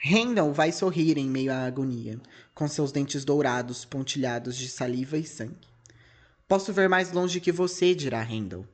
Randall 0.03 0.53
vai 0.53 0.71
sorrir 0.71 1.17
em 1.17 1.29
meio 1.29 1.51
à 1.51 1.65
agonia, 1.65 2.19
com 2.53 2.67
seus 2.67 2.91
dentes 2.91 3.25
dourados 3.25 3.85
pontilhados 3.85 4.57
de 4.57 4.69
saliva 4.69 5.17
e 5.17 5.25
sangue. 5.25 5.67
Posso 6.47 6.73
ver 6.73 6.89
mais 6.89 7.11
longe 7.11 7.39
que 7.39 7.51
você, 7.51 7.93
dirá 7.93 8.21
Randall. 8.21 8.65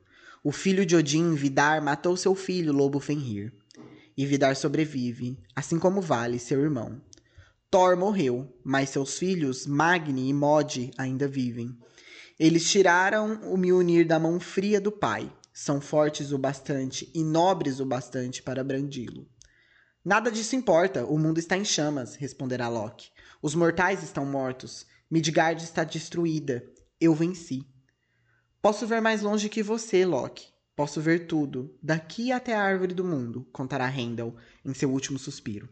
O 0.43 0.51
filho 0.51 0.85
de 0.85 0.95
Odin, 0.95 1.33
Vidar, 1.33 1.81
matou 1.81 2.15
seu 2.15 2.35
filho, 2.35 2.71
Lobo 2.71 2.99
Fenrir. 2.99 3.51
E 4.15 4.25
Vidar 4.25 4.55
sobrevive, 4.55 5.37
assim 5.55 5.77
como 5.77 6.01
Vale, 6.01 6.39
seu 6.39 6.61
irmão. 6.61 7.01
Thor 7.69 7.97
morreu, 7.97 8.57
mas 8.63 8.89
seus 8.89 9.17
filhos, 9.17 9.65
Magni 9.65 10.29
e 10.29 10.33
Mod, 10.33 10.91
ainda 10.97 11.27
vivem. 11.27 11.77
Eles 12.39 12.69
tiraram 12.69 13.41
o 13.51 13.57
Mjolnir 13.57 14.07
da 14.07 14.19
mão 14.19 14.39
fria 14.39 14.79
do 14.79 14.91
pai. 14.91 15.31
São 15.53 15.79
fortes 15.79 16.31
o 16.31 16.37
bastante 16.37 17.09
e 17.13 17.23
nobres 17.23 17.79
o 17.79 17.85
bastante 17.85 18.43
para 18.43 18.63
brandi-lo. 18.63 19.27
Nada 20.03 20.31
disso 20.31 20.55
importa, 20.55 21.05
o 21.05 21.17
mundo 21.17 21.39
está 21.39 21.57
em 21.57 21.65
chamas, 21.65 22.15
responderá 22.15 22.67
Loki. 22.67 23.09
Os 23.41 23.55
mortais 23.55 24.03
estão 24.03 24.25
mortos. 24.25 24.85
Midgard 25.09 25.63
está 25.63 25.83
destruída. 25.83 26.63
Eu 26.99 27.15
venci. 27.15 27.65
Posso 28.61 28.85
ver 28.85 29.01
mais 29.01 29.21
longe 29.21 29.49
que 29.49 29.63
você, 29.63 30.05
Loki. 30.05 30.47
Posso 30.75 30.99
ver 30.99 31.25
tudo, 31.25 31.73
daqui 31.81 32.33
até 32.33 32.53
a 32.53 32.61
árvore 32.61 32.93
do 32.93 33.05
mundo, 33.05 33.47
contará 33.53 33.89
Heimdall 33.89 34.35
em 34.65 34.73
seu 34.73 34.91
último 34.91 35.17
suspiro. 35.17 35.69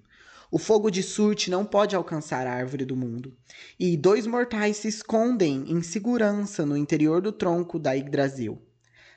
O 0.54 0.60
fogo 0.60 0.92
de 0.92 1.02
Surte 1.02 1.50
não 1.50 1.66
pode 1.66 1.96
alcançar 1.96 2.46
a 2.46 2.54
árvore 2.54 2.86
do 2.86 2.96
mundo. 2.96 3.36
E 3.80 3.98
dois 3.98 4.28
mortais 4.28 4.78
se 4.78 4.88
escondem 4.88 5.66
em 5.68 5.82
segurança 5.82 6.64
no 6.64 6.78
interior 6.78 7.24
do 7.24 7.32
tronco 7.32 7.80
da 7.80 7.94
Yggdrasil. 7.94 8.62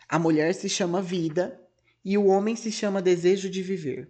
A 0.08 0.18
mulher 0.18 0.54
se 0.54 0.66
chama 0.66 1.02
Vida 1.02 1.60
e 2.02 2.16
o 2.16 2.24
homem 2.24 2.56
se 2.56 2.72
chama 2.72 3.02
Desejo 3.02 3.50
de 3.50 3.62
Viver. 3.62 4.08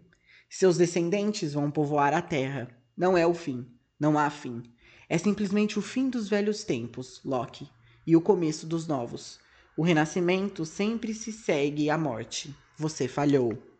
Seus 0.49 0.79
descendentes 0.79 1.55
vão 1.55 1.69
povoar 1.69 2.15
a 2.15 2.23
terra. 2.23 2.69
Não 2.97 3.19
é 3.19 3.27
o 3.27 3.35
fim. 3.35 3.67
Não 3.99 4.17
há 4.17 4.31
fim. 4.31 4.62
É 5.09 5.19
simplesmente 5.19 5.81
o 5.81 5.83
fim 5.83 6.09
dos 6.09 6.29
velhos 6.29 6.62
tempos, 6.62 7.21
Loki, 7.25 7.69
e 8.07 8.15
o 8.15 8.21
começo 8.21 8.69
dos 8.69 8.87
novos. 8.87 9.41
O 9.77 9.83
renascimento 9.83 10.65
sempre 10.65 11.12
se 11.12 11.33
segue 11.33 11.91
à 11.91 11.99
morte. 11.99 12.55
Você 12.79 13.09
falhou. 13.09 13.76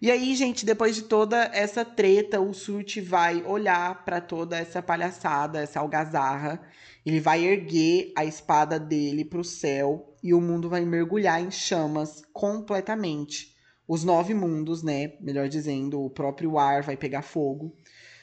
E 0.00 0.12
aí, 0.12 0.36
gente, 0.36 0.64
depois 0.64 0.94
de 0.94 1.02
toda 1.02 1.50
essa 1.52 1.84
treta, 1.84 2.40
o 2.40 2.54
Surt 2.54 3.00
vai 3.00 3.42
olhar 3.42 4.04
para 4.04 4.20
toda 4.20 4.56
essa 4.56 4.80
palhaçada, 4.80 5.58
essa 5.58 5.80
algazarra. 5.80 6.60
Ele 7.04 7.18
vai 7.18 7.44
erguer 7.44 8.12
a 8.16 8.24
espada 8.24 8.78
dele 8.78 9.24
para 9.24 9.40
o 9.40 9.44
céu 9.44 10.16
e 10.22 10.32
o 10.32 10.40
mundo 10.40 10.68
vai 10.68 10.84
mergulhar 10.84 11.42
em 11.42 11.50
chamas 11.50 12.22
completamente. 12.32 13.56
Os 13.88 14.04
nove 14.04 14.34
mundos, 14.34 14.84
né? 14.84 15.14
Melhor 15.20 15.48
dizendo, 15.48 16.00
o 16.00 16.10
próprio 16.10 16.58
ar 16.58 16.80
vai 16.82 16.96
pegar 16.96 17.22
fogo. 17.22 17.74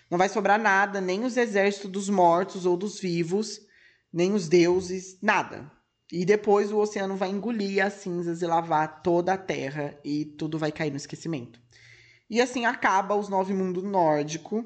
Não 0.10 0.18
vai 0.18 0.30
sobrar 0.30 0.58
nada, 0.58 1.02
nem 1.02 1.26
os 1.26 1.36
exércitos 1.36 1.92
dos 1.92 2.10
mortos 2.10 2.66
ou 2.66 2.78
dos 2.78 3.02
vivos, 3.02 3.60
nem 4.14 4.32
os 4.34 4.48
deuses, 4.48 5.18
nada. 5.22 5.70
E 6.10 6.24
depois 6.24 6.72
o 6.72 6.78
oceano 6.78 7.18
vai 7.18 7.32
engolir 7.32 7.84
as 7.84 7.94
cinzas 7.94 8.42
e 8.42 8.46
lavar 8.46 9.02
toda 9.02 9.34
a 9.34 9.38
terra 9.38 10.00
e 10.06 10.24
tudo 10.24 10.58
vai 10.58 10.72
cair 10.72 10.92
no 10.92 10.98
esquecimento. 10.98 11.65
E 12.30 12.42
assim 12.42 12.66
acaba 12.66 13.16
os 13.16 13.30
nove 13.30 13.54
mundos 13.54 13.84
nórdico. 13.84 14.66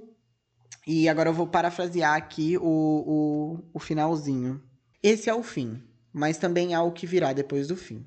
E 0.87 1.09
agora 1.09 1.29
eu 1.29 1.33
vou 1.33 1.47
parafrasear 1.47 2.15
aqui 2.15 2.57
o, 2.57 2.63
o, 2.63 3.59
o 3.73 3.79
finalzinho. 3.79 4.61
Esse 5.03 5.29
é 5.29 5.33
o 5.33 5.43
fim, 5.43 5.83
mas 6.11 6.37
também 6.37 6.73
há 6.73 6.81
o 6.81 6.91
que 6.91 7.05
virá 7.05 7.33
depois 7.33 7.67
do 7.67 7.75
fim. 7.75 8.05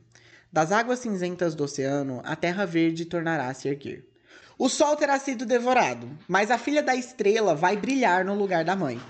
Das 0.52 0.72
águas 0.72 0.98
cinzentas 0.98 1.54
do 1.54 1.64
oceano, 1.64 2.20
a 2.24 2.36
terra 2.36 2.66
verde 2.66 3.06
tornará 3.06 3.48
a 3.48 3.54
se 3.54 3.68
erguer. 3.68 4.06
O 4.58 4.68
sol 4.68 4.96
terá 4.96 5.18
sido 5.18 5.46
devorado, 5.46 6.08
mas 6.28 6.50
a 6.50 6.58
filha 6.58 6.82
da 6.82 6.94
estrela 6.94 7.54
vai 7.54 7.76
brilhar 7.76 8.24
no 8.24 8.34
lugar 8.34 8.64
da 8.64 8.76
mãe. 8.76 9.00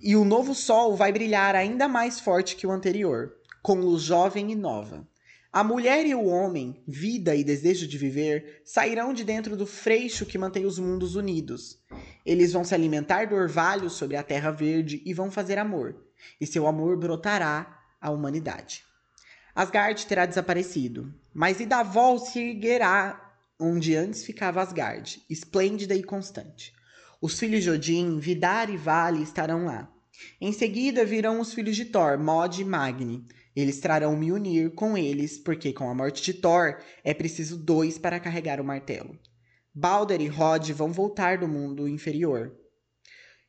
E 0.00 0.14
o 0.14 0.24
novo 0.24 0.54
sol 0.54 0.96
vai 0.96 1.12
brilhar 1.12 1.56
ainda 1.56 1.88
mais 1.88 2.20
forte 2.20 2.54
que 2.54 2.66
o 2.66 2.70
anterior, 2.70 3.34
com 3.60 3.74
luz 3.74 4.02
jovem 4.02 4.52
e 4.52 4.54
nova. 4.54 5.06
A 5.50 5.64
mulher 5.64 6.04
e 6.06 6.14
o 6.14 6.26
homem, 6.26 6.82
vida 6.86 7.34
e 7.34 7.42
desejo 7.42 7.88
de 7.88 7.96
viver, 7.96 8.60
sairão 8.66 9.14
de 9.14 9.24
dentro 9.24 9.56
do 9.56 9.66
freixo 9.66 10.26
que 10.26 10.36
mantém 10.36 10.66
os 10.66 10.78
mundos 10.78 11.16
unidos. 11.16 11.78
Eles 12.24 12.52
vão 12.52 12.64
se 12.64 12.74
alimentar 12.74 13.26
do 13.26 13.34
orvalho 13.34 13.88
sobre 13.88 14.16
a 14.16 14.22
terra 14.22 14.50
verde 14.50 15.02
e 15.06 15.14
vão 15.14 15.30
fazer 15.30 15.58
amor, 15.58 15.96
e 16.38 16.46
seu 16.46 16.66
amor 16.66 16.98
brotará 16.98 17.80
a 17.98 18.10
humanidade. 18.10 18.84
Asgard 19.54 20.06
terá 20.06 20.26
desaparecido, 20.26 21.12
mas 21.32 21.60
Idavol 21.60 22.18
se 22.18 22.38
erguerá 22.38 23.34
onde 23.58 23.96
antes 23.96 24.24
ficava 24.24 24.60
Asgard, 24.60 25.22
esplêndida 25.30 25.94
e 25.94 26.02
constante. 26.02 26.74
Os 27.20 27.38
filhos 27.38 27.64
de 27.64 27.70
Odin, 27.70 28.20
Vidar 28.20 28.70
e 28.70 28.76
Vale 28.76 29.22
estarão 29.22 29.64
lá. 29.64 29.90
Em 30.40 30.52
seguida 30.52 31.04
virão 31.04 31.40
os 31.40 31.54
filhos 31.54 31.74
de 31.74 31.86
Thor, 31.86 32.18
Mod 32.18 32.60
e 32.60 32.64
Magni, 32.64 33.24
eles 33.60 33.80
trarão 33.80 34.16
Mjolnir 34.16 34.70
com 34.70 34.96
eles, 34.96 35.38
porque 35.38 35.72
com 35.72 35.88
a 35.88 35.94
morte 35.94 36.22
de 36.22 36.34
Thor 36.34 36.78
é 37.02 37.14
preciso 37.14 37.56
dois 37.56 37.98
para 37.98 38.20
carregar 38.20 38.60
o 38.60 38.64
martelo. 38.64 39.18
Balder 39.74 40.20
e 40.20 40.26
Rod 40.26 40.70
vão 40.70 40.92
voltar 40.92 41.38
do 41.38 41.48
mundo 41.48 41.88
inferior. 41.88 42.56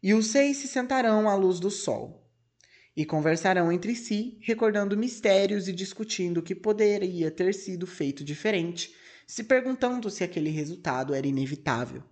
E 0.02 0.14
os 0.14 0.28
seis 0.28 0.58
se 0.58 0.68
sentarão 0.68 1.28
à 1.28 1.36
luz 1.36 1.60
do 1.60 1.70
sol 1.70 2.26
e 2.96 3.06
conversarão 3.06 3.72
entre 3.72 3.96
si, 3.96 4.38
recordando 4.42 4.98
mistérios 4.98 5.68
e 5.68 5.74
discutindo 5.74 6.40
o 6.40 6.44
que 6.44 6.56
poderia 6.56 7.32
ter 7.32 7.54
sido 7.54 7.88
feito 7.88 8.24
diferente, 8.24 8.94
se 9.28 9.44
perguntando 9.44 10.10
se 10.10 10.24
aquele 10.24 10.50
resultado 10.50 11.14
era 11.14 11.28
inevitável. 11.28 12.04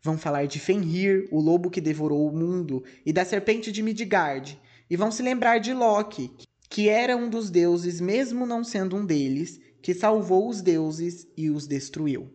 Vão 0.00 0.16
falar 0.16 0.46
de 0.46 0.58
Fenrir, 0.58 1.28
o 1.30 1.40
lobo 1.40 1.70
que 1.70 1.80
devorou 1.80 2.28
o 2.28 2.36
mundo, 2.36 2.82
e 3.04 3.12
da 3.12 3.24
serpente 3.24 3.70
de 3.70 3.82
Midgard, 3.82 4.58
e 4.88 4.96
vão 4.96 5.10
se 5.10 5.22
lembrar 5.22 5.58
de 5.58 5.72
Loki, 5.74 6.30
que 6.72 6.88
era 6.88 7.14
um 7.14 7.28
dos 7.28 7.50
deuses, 7.50 8.00
mesmo 8.00 8.46
não 8.46 8.64
sendo 8.64 8.96
um 8.96 9.04
deles, 9.04 9.60
que 9.82 9.92
salvou 9.92 10.48
os 10.48 10.62
deuses 10.62 11.28
e 11.36 11.50
os 11.50 11.66
destruiu. 11.66 12.32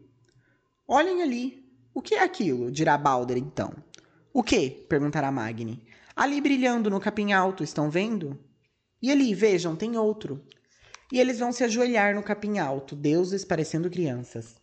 Olhem 0.88 1.24
ali. 1.24 1.66
O 1.92 2.04
que 2.04 2.14
é 2.14 2.22
aquilo? 2.22 2.72
dirá 2.72 2.96
Balder 3.00 3.36
então. 3.36 3.74
O 4.32 4.44
que? 4.44 4.70
perguntará 4.70 5.32
Magni. 5.32 5.84
Ali 6.16 6.40
brilhando 6.40 6.88
no 6.88 7.00
capim 7.00 7.34
alto, 7.34 7.64
estão 7.64 7.90
vendo? 7.90 8.38
E 9.02 9.12
ali, 9.12 9.34
vejam, 9.34 9.76
tem 9.76 9.98
outro. 9.98 10.46
E 11.12 11.20
eles 11.20 11.40
vão 11.40 11.52
se 11.52 11.64
ajoelhar 11.64 12.14
no 12.14 12.22
capim 12.22 12.60
alto, 12.60 12.96
deuses 12.96 13.44
parecendo 13.44 13.90
crianças. 13.90 14.56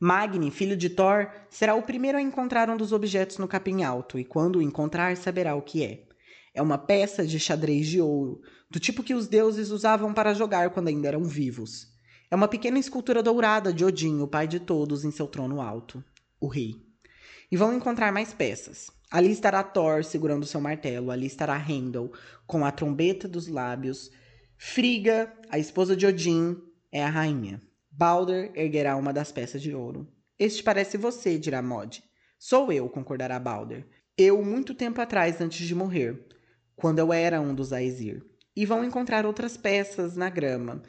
Magni, 0.00 0.50
filho 0.50 0.76
de 0.76 0.90
Thor, 0.90 1.30
será 1.48 1.76
o 1.76 1.82
primeiro 1.82 2.18
a 2.18 2.20
encontrar 2.20 2.68
um 2.68 2.76
dos 2.76 2.90
objetos 2.90 3.38
no 3.38 3.46
capim 3.46 3.84
alto, 3.84 4.18
e 4.18 4.24
quando 4.24 4.56
o 4.56 4.62
encontrar, 4.62 5.16
saberá 5.16 5.54
o 5.54 5.62
que 5.62 5.84
é. 5.84 6.13
É 6.54 6.62
uma 6.62 6.78
peça 6.78 7.26
de 7.26 7.40
xadrez 7.40 7.88
de 7.88 8.00
ouro, 8.00 8.40
do 8.70 8.78
tipo 8.78 9.02
que 9.02 9.12
os 9.12 9.26
deuses 9.26 9.70
usavam 9.70 10.14
para 10.14 10.32
jogar 10.32 10.70
quando 10.70 10.86
ainda 10.86 11.08
eram 11.08 11.24
vivos. 11.24 11.88
É 12.30 12.36
uma 12.36 12.46
pequena 12.46 12.78
escultura 12.78 13.22
dourada 13.22 13.72
de 13.72 13.84
Odin, 13.84 14.20
o 14.20 14.28
pai 14.28 14.46
de 14.46 14.60
todos, 14.60 15.04
em 15.04 15.10
seu 15.10 15.26
trono 15.26 15.60
alto, 15.60 16.02
o 16.40 16.46
rei. 16.46 16.76
E 17.50 17.56
vão 17.56 17.74
encontrar 17.74 18.12
mais 18.12 18.32
peças. 18.32 18.90
Ali 19.10 19.32
estará 19.32 19.62
Thor 19.62 20.04
segurando 20.04 20.46
seu 20.46 20.60
martelo, 20.60 21.10
ali 21.10 21.26
estará 21.26 21.56
Heimdall 21.56 22.12
com 22.46 22.64
a 22.64 22.70
trombeta 22.70 23.28
dos 23.28 23.48
lábios. 23.48 24.10
Frigga, 24.56 25.32
a 25.50 25.58
esposa 25.58 25.96
de 25.96 26.06
Odin, 26.06 26.56
é 26.90 27.02
a 27.02 27.10
rainha. 27.10 27.60
Balder 27.90 28.52
erguerá 28.54 28.96
uma 28.96 29.12
das 29.12 29.30
peças 29.30 29.60
de 29.60 29.74
ouro. 29.74 30.08
Este 30.38 30.62
parece 30.62 30.96
você, 30.96 31.38
dirá 31.38 31.60
Mod. 31.62 32.02
Sou 32.38 32.72
eu, 32.72 32.88
concordará 32.88 33.38
Balder. 33.38 33.86
Eu, 34.16 34.42
muito 34.44 34.74
tempo 34.74 35.00
atrás, 35.00 35.40
antes 35.40 35.66
de 35.66 35.74
morrer, 35.74 36.26
quando 36.76 36.98
eu 36.98 37.12
era 37.12 37.40
um 37.40 37.54
dos 37.54 37.72
Aesir. 37.72 38.22
E 38.56 38.64
vão 38.64 38.84
encontrar 38.84 39.26
outras 39.26 39.56
peças 39.56 40.16
na 40.16 40.30
grama, 40.30 40.82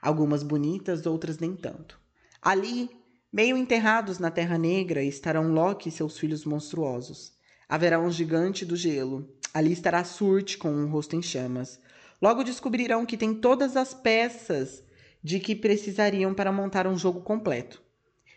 algumas 0.00 0.42
bonitas, 0.42 1.06
outras 1.06 1.38
nem 1.38 1.54
tanto. 1.54 2.00
Ali, 2.40 2.90
meio 3.32 3.56
enterrados 3.56 4.18
na 4.18 4.30
Terra 4.30 4.56
Negra, 4.56 5.02
estarão 5.02 5.52
Loki 5.52 5.88
e 5.88 5.92
seus 5.92 6.18
filhos 6.18 6.44
monstruosos. 6.44 7.32
Haverá 7.68 7.98
um 7.98 8.10
gigante 8.10 8.64
do 8.64 8.76
gelo. 8.76 9.28
Ali 9.52 9.72
estará 9.72 10.04
Surt 10.04 10.56
com 10.58 10.70
um 10.70 10.88
rosto 10.88 11.16
em 11.16 11.22
chamas. 11.22 11.80
Logo 12.22 12.44
descobrirão 12.44 13.04
que 13.04 13.16
tem 13.16 13.34
todas 13.34 13.76
as 13.76 13.92
peças 13.92 14.82
de 15.22 15.40
que 15.40 15.54
precisariam 15.54 16.32
para 16.32 16.52
montar 16.52 16.86
um 16.86 16.96
jogo 16.96 17.20
completo. 17.20 17.82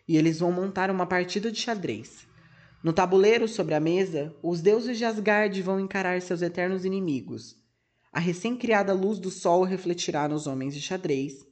E 0.08 0.18
eles 0.18 0.40
vão 0.40 0.52
montar 0.52 0.90
uma 0.90 1.06
partida 1.06 1.52
de 1.52 1.60
xadrez. 1.60 2.28
No 2.84 2.92
tabuleiro 2.92 3.48
sobre 3.48 3.76
a 3.76 3.80
mesa, 3.80 4.36
os 4.42 4.60
deuses 4.60 4.98
de 4.98 5.06
Asgard 5.06 5.62
vão 5.62 5.80
encarar 5.80 6.20
seus 6.22 6.42
eternos 6.42 6.84
inimigos. 6.84 7.56
A 8.12 8.20
recém-criada 8.20 8.92
luz 8.92 9.20
do 9.20 9.30
sol 9.30 9.64
refletirá 9.64 10.28
nos 10.28 10.48
homens 10.48 10.74
de 10.74 10.82
xadrez 10.82 11.46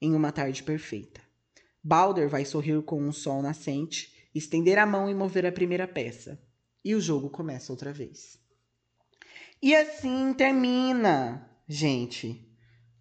em 0.00 0.14
uma 0.14 0.32
tarde 0.32 0.62
perfeita. 0.62 1.20
Balder 1.84 2.28
vai 2.28 2.44
sorrir 2.44 2.82
com 2.82 3.02
um 3.02 3.12
sol 3.12 3.42
nascente, 3.42 4.12
estender 4.34 4.78
a 4.78 4.86
mão 4.86 5.08
e 5.10 5.14
mover 5.14 5.44
a 5.44 5.52
primeira 5.52 5.86
peça. 5.86 6.40
E 6.82 6.94
o 6.94 7.00
jogo 7.00 7.28
começa 7.28 7.72
outra 7.72 7.92
vez. 7.92 8.38
E 9.62 9.74
assim 9.74 10.32
termina, 10.32 11.46
gente, 11.68 12.49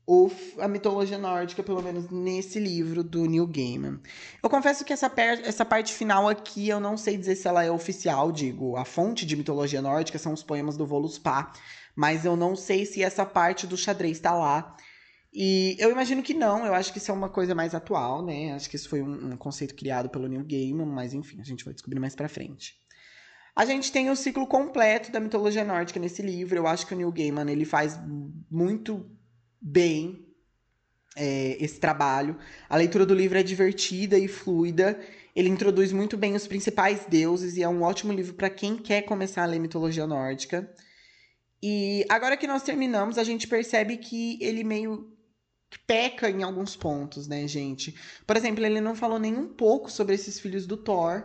ou 0.10 0.32
a 0.58 0.68
mitologia 0.68 1.20
nórdica, 1.20 1.62
pelo 1.62 1.84
menos 1.84 2.10
nesse 2.10 2.60
livro 2.60 3.04
do 3.04 3.28
Neil 3.28 3.46
Gaiman. 3.46 4.00
Eu 4.42 4.50
confesso 4.50 4.84
que 4.84 4.92
essa, 4.92 5.12
essa 5.44 5.64
parte 5.64 5.94
final 5.94 6.28
aqui 6.28 6.68
eu 6.68 6.80
não 6.80 6.98
sei 6.98 7.16
dizer 7.16 7.36
se 7.36 7.48
ela 7.48 7.64
é 7.64 7.70
oficial, 7.70 8.32
digo, 8.32 8.76
a 8.76 8.84
fonte 8.84 9.24
de 9.24 9.36
mitologia 9.36 9.84
nórdica 9.84 10.18
são 10.18 10.34
os 10.34 10.42
poemas 10.42 10.76
do 10.76 10.84
Voluspa, 10.84 11.52
mas 11.96 12.26
eu 12.26 12.36
não 12.36 12.56
sei 12.56 12.88
se 12.88 13.04
essa 13.04 13.24
parte 13.24 13.68
do 13.68 13.78
xadrez 13.78 14.18
está 14.18 14.34
lá. 14.34 14.76
E 15.32 15.76
eu 15.78 15.92
imagino 15.92 16.24
que 16.24 16.34
não, 16.34 16.66
eu 16.66 16.74
acho 16.74 16.92
que 16.92 16.98
isso 16.98 17.12
é 17.12 17.14
uma 17.14 17.30
coisa 17.30 17.54
mais 17.54 17.76
atual, 17.76 18.26
né? 18.26 18.54
Acho 18.54 18.68
que 18.68 18.78
isso 18.78 18.90
foi 18.90 19.04
um, 19.04 19.34
um 19.34 19.38
conceito 19.38 19.76
criado 19.76 20.10
pelo 20.10 20.28
Neil 20.28 20.44
Gaiman, 20.44 20.88
mas 20.88 21.14
enfim, 21.14 21.40
a 21.40 21.44
gente 21.44 21.64
vai 21.64 21.72
descobrir 21.72 22.00
mais 22.00 22.16
pra 22.16 22.28
frente. 22.28 22.74
A 23.56 23.64
gente 23.64 23.92
tem 23.92 24.10
o 24.10 24.16
ciclo 24.16 24.48
completo 24.48 25.12
da 25.12 25.20
mitologia 25.20 25.64
nórdica 25.64 26.00
nesse 26.00 26.24
livro. 26.24 26.58
Eu 26.58 26.66
acho 26.66 26.88
que 26.88 26.96
o 26.96 26.98
Neil 26.98 27.12
Gaiman 27.12 27.52
ele 27.52 27.64
faz 27.66 28.00
muito 28.50 29.06
bem 29.62 30.26
é, 31.16 31.58
esse 31.60 31.80
trabalho. 31.80 32.38
A 32.70 32.78
leitura 32.78 33.06
do 33.06 33.14
livro 33.14 33.38
é 33.38 33.44
divertida 33.44 34.18
e 34.18 34.28
fluida. 34.28 35.00
Ele 35.36 35.50
introduz 35.50 35.92
muito 35.92 36.18
bem 36.18 36.36
os 36.36 36.48
principais 36.48 37.06
deuses 37.06 37.58
e 37.58 37.64
é 37.64 37.70
um 37.70 37.82
ótimo 37.82 38.14
livro 38.14 38.34
para 38.34 38.50
quem 38.50 38.78
quer 38.78 39.04
começar 39.04 39.44
a 39.44 39.46
ler 39.46 39.60
mitologia 39.60 40.08
nórdica. 40.08 40.70
E 41.62 42.06
agora 42.10 42.38
que 42.38 42.48
nós 42.48 42.64
terminamos, 42.64 43.18
a 43.18 43.24
gente 43.24 43.48
percebe 43.48 43.98
que 43.98 44.38
ele 44.42 44.64
meio 44.64 45.12
peca 45.86 46.30
em 46.30 46.42
alguns 46.42 46.76
pontos, 46.76 47.28
né, 47.28 47.48
gente? 47.48 47.96
Por 48.26 48.36
exemplo, 48.36 48.66
ele 48.66 48.82
não 48.82 48.96
falou 48.96 49.20
nem 49.20 49.36
um 49.36 49.48
pouco 49.48 49.92
sobre 49.92 50.16
esses 50.16 50.40
filhos 50.40 50.66
do 50.66 50.78
Thor. 50.78 51.24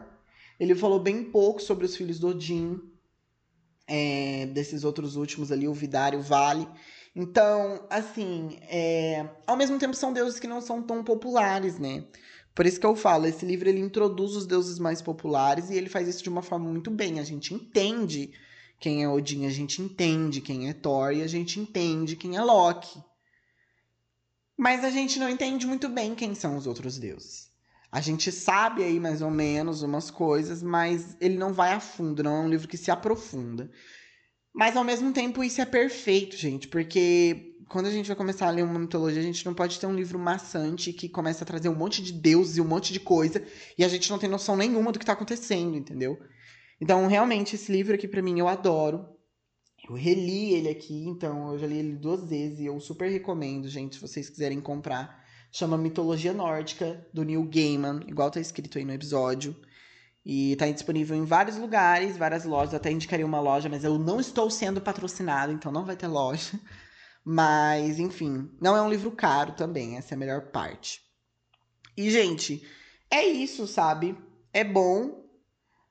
Ele 0.58 0.74
falou 0.74 1.00
bem 1.00 1.24
pouco 1.24 1.62
sobre 1.62 1.86
os 1.86 1.96
filhos 1.96 2.18
do 2.18 2.28
Odin. 2.28 2.80
É, 3.86 4.46
desses 4.46 4.82
outros 4.82 5.14
últimos 5.14 5.52
ali, 5.52 5.68
o 5.68 5.74
Vidar 5.74 6.14
e 6.14 6.16
o 6.16 6.22
Vale. 6.22 6.66
Então, 7.14 7.86
assim, 7.88 8.58
é... 8.62 9.28
ao 9.46 9.56
mesmo 9.56 9.78
tempo 9.78 9.94
são 9.94 10.12
deuses 10.12 10.40
que 10.40 10.48
não 10.48 10.60
são 10.60 10.82
tão 10.82 11.04
populares, 11.04 11.78
né? 11.78 12.04
Por 12.54 12.66
isso 12.66 12.78
que 12.78 12.86
eu 12.86 12.94
falo, 12.94 13.26
esse 13.26 13.44
livro 13.44 13.68
ele 13.68 13.80
introduz 13.80 14.34
os 14.36 14.46
deuses 14.46 14.78
mais 14.78 15.02
populares 15.02 15.70
e 15.70 15.74
ele 15.74 15.88
faz 15.88 16.08
isso 16.08 16.22
de 16.22 16.28
uma 16.28 16.42
forma 16.42 16.68
muito 16.70 16.90
bem. 16.90 17.18
A 17.18 17.24
gente 17.24 17.52
entende 17.52 18.32
quem 18.78 19.02
é 19.02 19.08
Odin, 19.08 19.46
a 19.46 19.50
gente 19.50 19.82
entende 19.82 20.40
quem 20.40 20.68
é 20.68 20.72
Thor 20.72 21.12
e 21.12 21.22
a 21.22 21.26
gente 21.26 21.58
entende 21.58 22.16
quem 22.16 22.36
é 22.36 22.42
Loki. 22.42 23.02
Mas 24.56 24.84
a 24.84 24.90
gente 24.90 25.18
não 25.18 25.28
entende 25.28 25.66
muito 25.66 25.88
bem 25.88 26.14
quem 26.14 26.34
são 26.34 26.56
os 26.56 26.66
outros 26.66 26.98
deuses. 26.98 27.50
A 27.90 28.00
gente 28.00 28.30
sabe 28.30 28.82
aí 28.82 28.98
mais 28.98 29.22
ou 29.22 29.30
menos 29.30 29.82
umas 29.82 30.10
coisas, 30.10 30.62
mas 30.62 31.16
ele 31.20 31.36
não 31.36 31.52
vai 31.52 31.72
a 31.72 31.80
fundo, 31.80 32.22
não 32.22 32.36
é 32.36 32.40
um 32.40 32.48
livro 32.48 32.68
que 32.68 32.76
se 32.76 32.90
aprofunda. 32.90 33.70
Mas 34.54 34.76
ao 34.76 34.84
mesmo 34.84 35.12
tempo 35.12 35.42
isso 35.42 35.60
é 35.60 35.66
perfeito, 35.66 36.36
gente, 36.36 36.68
porque 36.68 37.56
quando 37.68 37.86
a 37.86 37.90
gente 37.90 38.06
vai 38.06 38.14
começar 38.14 38.46
a 38.46 38.50
ler 38.50 38.62
uma 38.62 38.78
mitologia, 38.78 39.20
a 39.20 39.24
gente 39.24 39.44
não 39.44 39.52
pode 39.52 39.80
ter 39.80 39.86
um 39.86 39.96
livro 39.96 40.16
maçante 40.16 40.92
que 40.92 41.08
começa 41.08 41.42
a 41.42 41.46
trazer 41.46 41.68
um 41.68 41.74
monte 41.74 42.00
de 42.00 42.12
deuses 42.12 42.56
e 42.56 42.60
um 42.60 42.68
monte 42.68 42.92
de 42.92 43.00
coisa 43.00 43.44
e 43.76 43.84
a 43.84 43.88
gente 43.88 44.08
não 44.08 44.18
tem 44.18 44.30
noção 44.30 44.56
nenhuma 44.56 44.92
do 44.92 44.98
que 44.98 45.04
tá 45.04 45.12
acontecendo, 45.12 45.76
entendeu? 45.76 46.16
Então, 46.80 47.06
realmente, 47.08 47.56
esse 47.56 47.72
livro 47.72 47.96
aqui 47.96 48.06
para 48.06 48.22
mim 48.22 48.38
eu 48.38 48.46
adoro. 48.46 49.08
Eu 49.88 49.96
reli 49.96 50.54
ele 50.54 50.68
aqui, 50.68 51.04
então 51.08 51.52
eu 51.52 51.58
já 51.58 51.66
li 51.66 51.78
ele 51.78 51.96
duas 51.96 52.28
vezes 52.28 52.60
e 52.60 52.66
eu 52.66 52.78
super 52.78 53.10
recomendo, 53.10 53.68
gente, 53.68 53.96
se 53.96 54.00
vocês 54.00 54.30
quiserem 54.30 54.60
comprar. 54.60 55.24
Chama 55.50 55.76
Mitologia 55.76 56.32
Nórdica, 56.32 57.06
do 57.12 57.24
Neil 57.24 57.44
Gaiman, 57.44 58.00
igual 58.06 58.30
tá 58.30 58.40
escrito 58.40 58.78
aí 58.78 58.84
no 58.84 58.92
episódio. 58.92 59.54
E 60.24 60.56
tá 60.56 60.70
disponível 60.70 61.16
em 61.16 61.24
vários 61.24 61.56
lugares, 61.56 62.16
várias 62.16 62.44
lojas. 62.44 62.72
Eu 62.72 62.78
até 62.78 62.90
indicaria 62.90 63.26
uma 63.26 63.40
loja, 63.40 63.68
mas 63.68 63.84
eu 63.84 63.98
não 63.98 64.18
estou 64.18 64.50
sendo 64.50 64.80
patrocinado, 64.80 65.52
então 65.52 65.70
não 65.70 65.84
vai 65.84 65.96
ter 65.96 66.06
loja. 66.06 66.58
Mas, 67.24 67.98
enfim, 67.98 68.50
não 68.60 68.76
é 68.76 68.82
um 68.82 68.90
livro 68.90 69.10
caro 69.10 69.52
também, 69.52 69.96
essa 69.96 70.12
é 70.12 70.16
a 70.16 70.18
melhor 70.18 70.50
parte. 70.50 71.00
E, 71.96 72.10
gente, 72.10 72.66
é 73.10 73.24
isso, 73.26 73.66
sabe? 73.66 74.14
É 74.52 74.62
bom, 74.62 75.24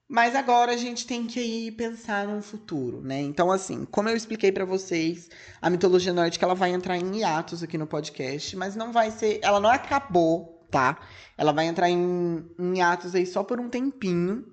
mas 0.08 0.36
agora 0.36 0.74
a 0.74 0.78
gente 0.78 1.08
tem 1.08 1.26
que 1.26 1.40
ir 1.40 1.72
pensar 1.72 2.28
no 2.28 2.42
futuro, 2.42 3.02
né? 3.02 3.20
Então, 3.20 3.52
assim, 3.52 3.84
como 3.86 4.10
eu 4.10 4.16
expliquei 4.16 4.52
para 4.52 4.64
vocês, 4.64 5.30
a 5.60 5.72
mitologia 5.72 6.14
nórdica 6.14 6.46
ela 6.46 6.54
vai 6.54 6.72
entrar 6.72 6.98
em 6.98 7.18
hiatos 7.18 7.64
aqui 7.64 7.80
no 7.80 7.88
podcast, 7.88 8.56
mas 8.56 8.76
não 8.76 8.92
vai 8.92 9.10
ser. 9.10 9.40
Ela 9.42 9.60
não 9.60 9.72
acabou 9.72 10.53
tá? 10.74 11.00
Ela 11.38 11.54
vai 11.54 11.68
entrar 11.68 11.88
em, 11.88 12.44
em 12.58 12.82
atos 12.82 13.14
aí 13.14 13.28
só 13.28 13.44
por 13.44 13.60
um 13.60 13.70
tempinho. 13.70 14.44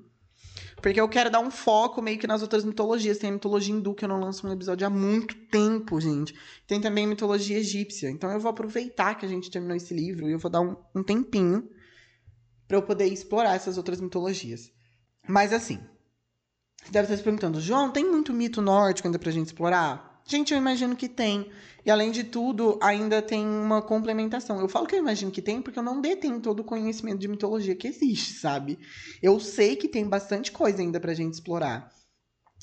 Porque 0.83 1.00
eu 1.00 1.09
quero 1.09 1.30
dar 1.30 1.40
um 1.40 1.50
foco 1.50 2.00
meio 2.00 2.18
que 2.18 2.26
nas 2.26 2.42
outras 2.42 2.64
mitologias. 2.64 3.18
Tem 3.18 3.30
a 3.30 3.33
mitologia 3.33 3.74
hindu, 3.74 3.94
que 3.94 4.04
eu 4.04 4.09
não 4.09 4.20
lanço 4.20 4.46
um 4.46 4.52
episódio 4.52 4.87
há 4.87 4.90
muito 4.90 5.35
tempo, 5.35 6.00
gente. 6.00 6.35
Tem 6.66 6.80
também 6.80 7.06
a 7.06 7.09
mitologia 7.09 7.59
egípcia. 7.59 8.11
Então 8.11 8.30
eu 8.30 8.38
vou 8.38 8.50
aproveitar 8.50 9.14
que 9.14 9.24
a 9.24 9.28
gente 9.28 9.50
terminou 9.50 9.76
esse 9.76 9.94
livro 9.94 10.28
e 10.28 10.33
eu 10.33 10.38
vou 10.38 10.50
dar 10.50 10.61
um, 10.61 10.76
um 10.94 11.02
tempinho 11.02 11.68
para 12.68 12.76
eu 12.76 12.83
poder 12.83 13.06
explorar 13.06 13.54
essas 13.54 13.76
outras 13.76 14.00
mitologias. 14.00 14.70
Mas 15.26 15.52
assim, 15.52 15.78
você 16.83 16.92
deve 16.92 17.06
estar 17.06 17.16
se 17.16 17.22
perguntando, 17.22 17.61
João, 17.61 17.90
tem 17.90 18.04
muito 18.04 18.33
mito 18.33 18.62
nórdico 18.62 19.09
ainda 19.09 19.18
pra 19.18 19.33
gente 19.33 19.46
explorar? 19.46 20.09
Gente, 20.30 20.52
eu 20.52 20.58
imagino 20.58 20.94
que 20.94 21.08
tem. 21.08 21.50
E 21.84 21.90
além 21.90 22.12
de 22.12 22.22
tudo, 22.22 22.78
ainda 22.80 23.20
tem 23.20 23.44
uma 23.44 23.82
complementação. 23.82 24.60
Eu 24.60 24.68
falo 24.68 24.86
que 24.86 24.94
eu 24.94 25.00
imagino 25.00 25.32
que 25.32 25.42
tem 25.42 25.60
porque 25.60 25.76
eu 25.76 25.82
não 25.82 26.00
detenho 26.00 26.40
todo 26.40 26.60
o 26.60 26.64
conhecimento 26.64 27.18
de 27.18 27.26
mitologia 27.26 27.74
que 27.74 27.88
existe, 27.88 28.34
sabe? 28.34 28.78
Eu 29.20 29.40
sei 29.40 29.74
que 29.74 29.88
tem 29.88 30.06
bastante 30.06 30.52
coisa 30.52 30.82
ainda 30.82 31.00
pra 31.00 31.14
gente 31.14 31.34
explorar. 31.34 31.90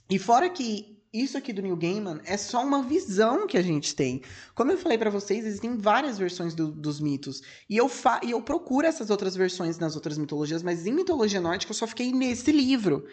E 0.09 0.17
fora 0.17 0.49
que 0.49 0.97
isso 1.11 1.37
aqui 1.37 1.51
do 1.51 1.61
Neil 1.61 1.75
Gaiman 1.75 2.21
é 2.23 2.37
só 2.37 2.63
uma 2.63 2.81
visão 2.83 3.45
que 3.45 3.57
a 3.57 3.61
gente 3.61 3.93
tem. 3.93 4.21
Como 4.55 4.71
eu 4.71 4.77
falei 4.77 4.97
para 4.97 5.09
vocês, 5.09 5.45
existem 5.45 5.75
várias 5.75 6.17
versões 6.17 6.55
do, 6.55 6.71
dos 6.71 7.01
mitos. 7.01 7.41
E 7.69 7.75
eu, 7.75 7.89
fa 7.89 8.21
e 8.23 8.31
eu 8.31 8.41
procuro 8.41 8.87
essas 8.87 9.09
outras 9.09 9.35
versões 9.35 9.77
nas 9.77 9.93
outras 9.93 10.17
mitologias, 10.17 10.63
mas 10.63 10.87
em 10.87 10.93
mitologia 10.93 11.41
nórdica 11.41 11.71
eu 11.71 11.75
só 11.75 11.85
fiquei 11.85 12.13
nesse 12.13 12.49
livro. 12.49 13.05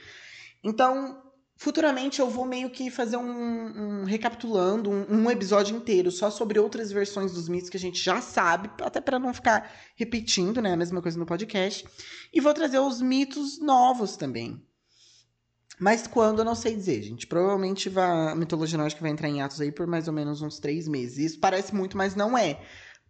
Então, 0.62 1.20
Futuramente 1.56 2.20
eu 2.20 2.28
vou 2.28 2.44
meio 2.44 2.68
que 2.68 2.90
fazer 2.90 3.16
um, 3.16 4.00
um 4.00 4.04
recapitulando 4.04 4.90
um, 4.90 5.06
um, 5.08 5.30
episódio 5.30 5.76
inteiro 5.76 6.10
só 6.10 6.28
sobre 6.28 6.58
outras 6.58 6.90
versões 6.90 7.32
dos 7.32 7.48
mitos 7.48 7.70
que 7.70 7.76
a 7.76 7.80
gente 7.80 8.02
já 8.02 8.20
sabe, 8.20 8.70
até 8.82 9.00
para 9.00 9.20
não 9.20 9.32
ficar 9.32 9.70
repetindo, 9.94 10.60
né, 10.60 10.72
a 10.72 10.76
mesma 10.76 11.00
coisa 11.00 11.18
no 11.18 11.24
podcast. 11.24 11.86
E 12.32 12.40
vou 12.40 12.52
trazer 12.52 12.80
os 12.80 13.00
mitos 13.00 13.60
novos 13.60 14.16
também. 14.16 14.60
Mas 15.78 16.06
quando 16.06 16.40
eu 16.40 16.44
não 16.44 16.54
sei 16.54 16.74
dizer, 16.74 17.02
gente. 17.02 17.26
Provavelmente 17.26 17.88
vai, 17.88 18.32
a 18.32 18.34
mitologia 18.34 18.78
nórdica 18.78 19.00
vai 19.00 19.10
entrar 19.10 19.28
em 19.28 19.42
atos 19.42 19.60
aí 19.60 19.72
por 19.72 19.86
mais 19.86 20.06
ou 20.08 20.14
menos 20.14 20.42
uns 20.42 20.58
três 20.58 20.86
meses. 20.88 21.18
Isso 21.18 21.40
parece 21.40 21.74
muito, 21.74 21.96
mas 21.96 22.14
não 22.14 22.36
é. 22.36 22.60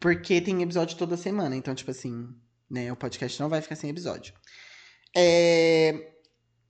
Porque 0.00 0.40
tem 0.40 0.62
episódio 0.62 0.96
toda 0.96 1.16
semana. 1.16 1.56
Então, 1.56 1.74
tipo 1.74 1.90
assim, 1.90 2.28
né? 2.70 2.92
O 2.92 2.96
podcast 2.96 3.40
não 3.40 3.48
vai 3.48 3.60
ficar 3.60 3.76
sem 3.76 3.90
episódio. 3.90 4.34
É... 5.14 6.12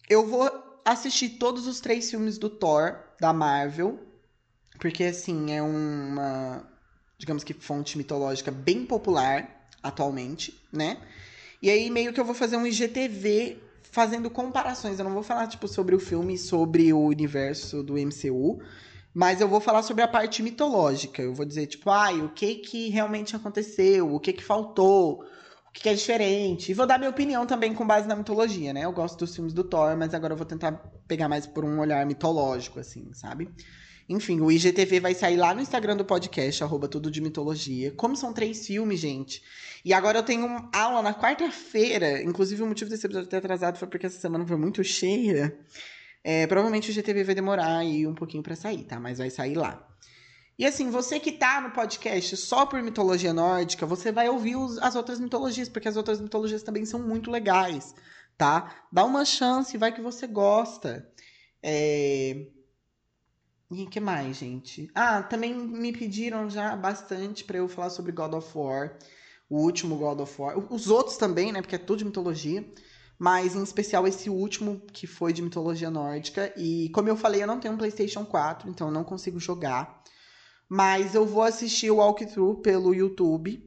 Eu 0.08 0.26
vou 0.26 0.50
assistir 0.84 1.30
todos 1.30 1.66
os 1.66 1.80
três 1.80 2.10
filmes 2.10 2.38
do 2.38 2.50
Thor, 2.50 2.98
da 3.20 3.32
Marvel, 3.32 3.98
porque, 4.78 5.04
assim, 5.04 5.52
é 5.52 5.62
uma, 5.62 6.68
digamos 7.16 7.44
que, 7.44 7.54
fonte 7.54 7.96
mitológica 7.96 8.50
bem 8.50 8.84
popular 8.84 9.68
atualmente, 9.82 10.60
né? 10.72 10.98
E 11.62 11.70
aí, 11.70 11.88
meio 11.90 12.12
que 12.12 12.20
eu 12.20 12.24
vou 12.24 12.34
fazer 12.34 12.56
um 12.56 12.66
IGTV 12.66 13.58
fazendo 13.94 14.28
comparações. 14.28 14.98
Eu 14.98 15.04
não 15.04 15.14
vou 15.14 15.22
falar, 15.22 15.46
tipo, 15.46 15.68
sobre 15.68 15.94
o 15.94 16.00
filme, 16.00 16.36
sobre 16.36 16.92
o 16.92 17.00
universo 17.00 17.82
do 17.82 17.94
MCU, 17.94 18.60
mas 19.14 19.40
eu 19.40 19.46
vou 19.46 19.60
falar 19.60 19.82
sobre 19.82 20.02
a 20.02 20.08
parte 20.08 20.42
mitológica. 20.42 21.22
Eu 21.22 21.32
vou 21.32 21.46
dizer, 21.46 21.66
tipo, 21.66 21.88
ai, 21.88 22.20
ah, 22.20 22.24
o 22.24 22.28
que 22.30 22.56
que 22.56 22.88
realmente 22.88 23.36
aconteceu, 23.36 24.12
o 24.12 24.18
que 24.18 24.32
que 24.32 24.42
faltou, 24.42 25.24
que, 25.74 25.88
é 25.88 25.94
diferente. 25.94 26.70
E 26.70 26.74
vou 26.74 26.86
dar 26.86 26.98
minha 26.98 27.10
opinião 27.10 27.44
também 27.44 27.74
com 27.74 27.86
base 27.86 28.06
na 28.06 28.14
mitologia, 28.14 28.72
né? 28.72 28.84
Eu 28.84 28.92
gosto 28.92 29.18
dos 29.18 29.34
filmes 29.34 29.52
do 29.52 29.64
Thor, 29.64 29.96
mas 29.96 30.14
agora 30.14 30.32
eu 30.32 30.36
vou 30.36 30.46
tentar 30.46 30.72
pegar 31.08 31.28
mais 31.28 31.46
por 31.46 31.64
um 31.64 31.80
olhar 31.80 32.06
mitológico, 32.06 32.80
assim, 32.80 33.12
sabe? 33.12 33.48
Enfim, 34.08 34.40
o 34.40 34.52
IGTV 34.52 35.00
vai 35.00 35.14
sair 35.14 35.36
lá 35.36 35.54
no 35.54 35.62
Instagram 35.62 35.96
do 35.96 36.04
podcast, 36.04 36.62
arroba 36.62 36.86
tudo 36.86 37.10
de 37.10 37.20
mitologia. 37.20 37.90
Como 37.92 38.14
são 38.16 38.32
três 38.32 38.66
filmes, 38.66 39.00
gente. 39.00 39.42
E 39.84 39.92
agora 39.92 40.18
eu 40.18 40.22
tenho 40.22 40.46
aula 40.72 41.02
na 41.02 41.14
quarta-feira. 41.14 42.22
Inclusive, 42.22 42.62
o 42.62 42.66
motivo 42.66 42.90
desse 42.90 43.06
episódio 43.06 43.28
ter 43.28 43.38
atrasado 43.38 43.78
foi 43.78 43.88
porque 43.88 44.06
essa 44.06 44.20
semana 44.20 44.46
foi 44.46 44.56
muito 44.56 44.84
cheia. 44.84 45.58
É, 46.22 46.46
provavelmente 46.46 46.90
o 46.90 46.92
IGTV 46.92 47.24
vai 47.24 47.34
demorar 47.34 47.78
aí 47.78 48.06
um 48.06 48.14
pouquinho 48.14 48.42
para 48.42 48.56
sair, 48.56 48.84
tá? 48.84 49.00
Mas 49.00 49.18
vai 49.18 49.30
sair 49.30 49.54
lá. 49.54 49.86
E 50.58 50.64
assim, 50.64 50.88
você 50.88 51.18
que 51.18 51.32
tá 51.32 51.60
no 51.60 51.70
podcast 51.72 52.36
só 52.36 52.64
por 52.64 52.80
mitologia 52.80 53.32
nórdica, 53.32 53.84
você 53.84 54.12
vai 54.12 54.28
ouvir 54.28 54.54
os, 54.56 54.78
as 54.78 54.94
outras 54.94 55.18
mitologias, 55.18 55.68
porque 55.68 55.88
as 55.88 55.96
outras 55.96 56.20
mitologias 56.20 56.62
também 56.62 56.84
são 56.84 57.00
muito 57.00 57.30
legais, 57.30 57.94
tá? 58.38 58.72
Dá 58.90 59.04
uma 59.04 59.24
chance, 59.24 59.76
vai 59.76 59.92
que 59.92 60.00
você 60.00 60.26
gosta. 60.26 61.10
É... 61.60 62.46
E 63.72 63.86
que 63.86 63.98
mais, 63.98 64.36
gente? 64.36 64.88
Ah, 64.94 65.22
também 65.22 65.52
me 65.52 65.92
pediram 65.92 66.48
já 66.48 66.76
bastante 66.76 67.42
para 67.42 67.58
eu 67.58 67.68
falar 67.68 67.90
sobre 67.90 68.12
God 68.12 68.34
of 68.34 68.56
War, 68.56 68.96
o 69.50 69.58
último 69.58 69.96
God 69.96 70.20
of 70.20 70.40
War. 70.40 70.72
Os 70.72 70.88
outros 70.88 71.16
também, 71.16 71.50
né? 71.50 71.60
Porque 71.60 71.74
é 71.74 71.78
tudo 71.78 71.98
de 71.98 72.04
mitologia. 72.04 72.64
Mas 73.18 73.54
em 73.54 73.62
especial 73.62 74.06
esse 74.06 74.28
último, 74.28 74.82
que 74.92 75.06
foi 75.06 75.32
de 75.32 75.42
mitologia 75.42 75.90
nórdica. 75.90 76.52
E 76.56 76.88
como 76.90 77.08
eu 77.08 77.16
falei, 77.16 77.42
eu 77.42 77.46
não 77.46 77.58
tenho 77.58 77.74
um 77.74 77.78
PlayStation 77.78 78.24
4, 78.24 78.68
então 78.68 78.88
eu 78.88 78.92
não 78.92 79.02
consigo 79.02 79.40
jogar. 79.40 80.02
Mas 80.74 81.14
eu 81.14 81.24
vou 81.24 81.44
assistir 81.44 81.88
o 81.88 81.98
walkthrough 81.98 82.56
pelo 82.56 82.92
YouTube. 82.92 83.64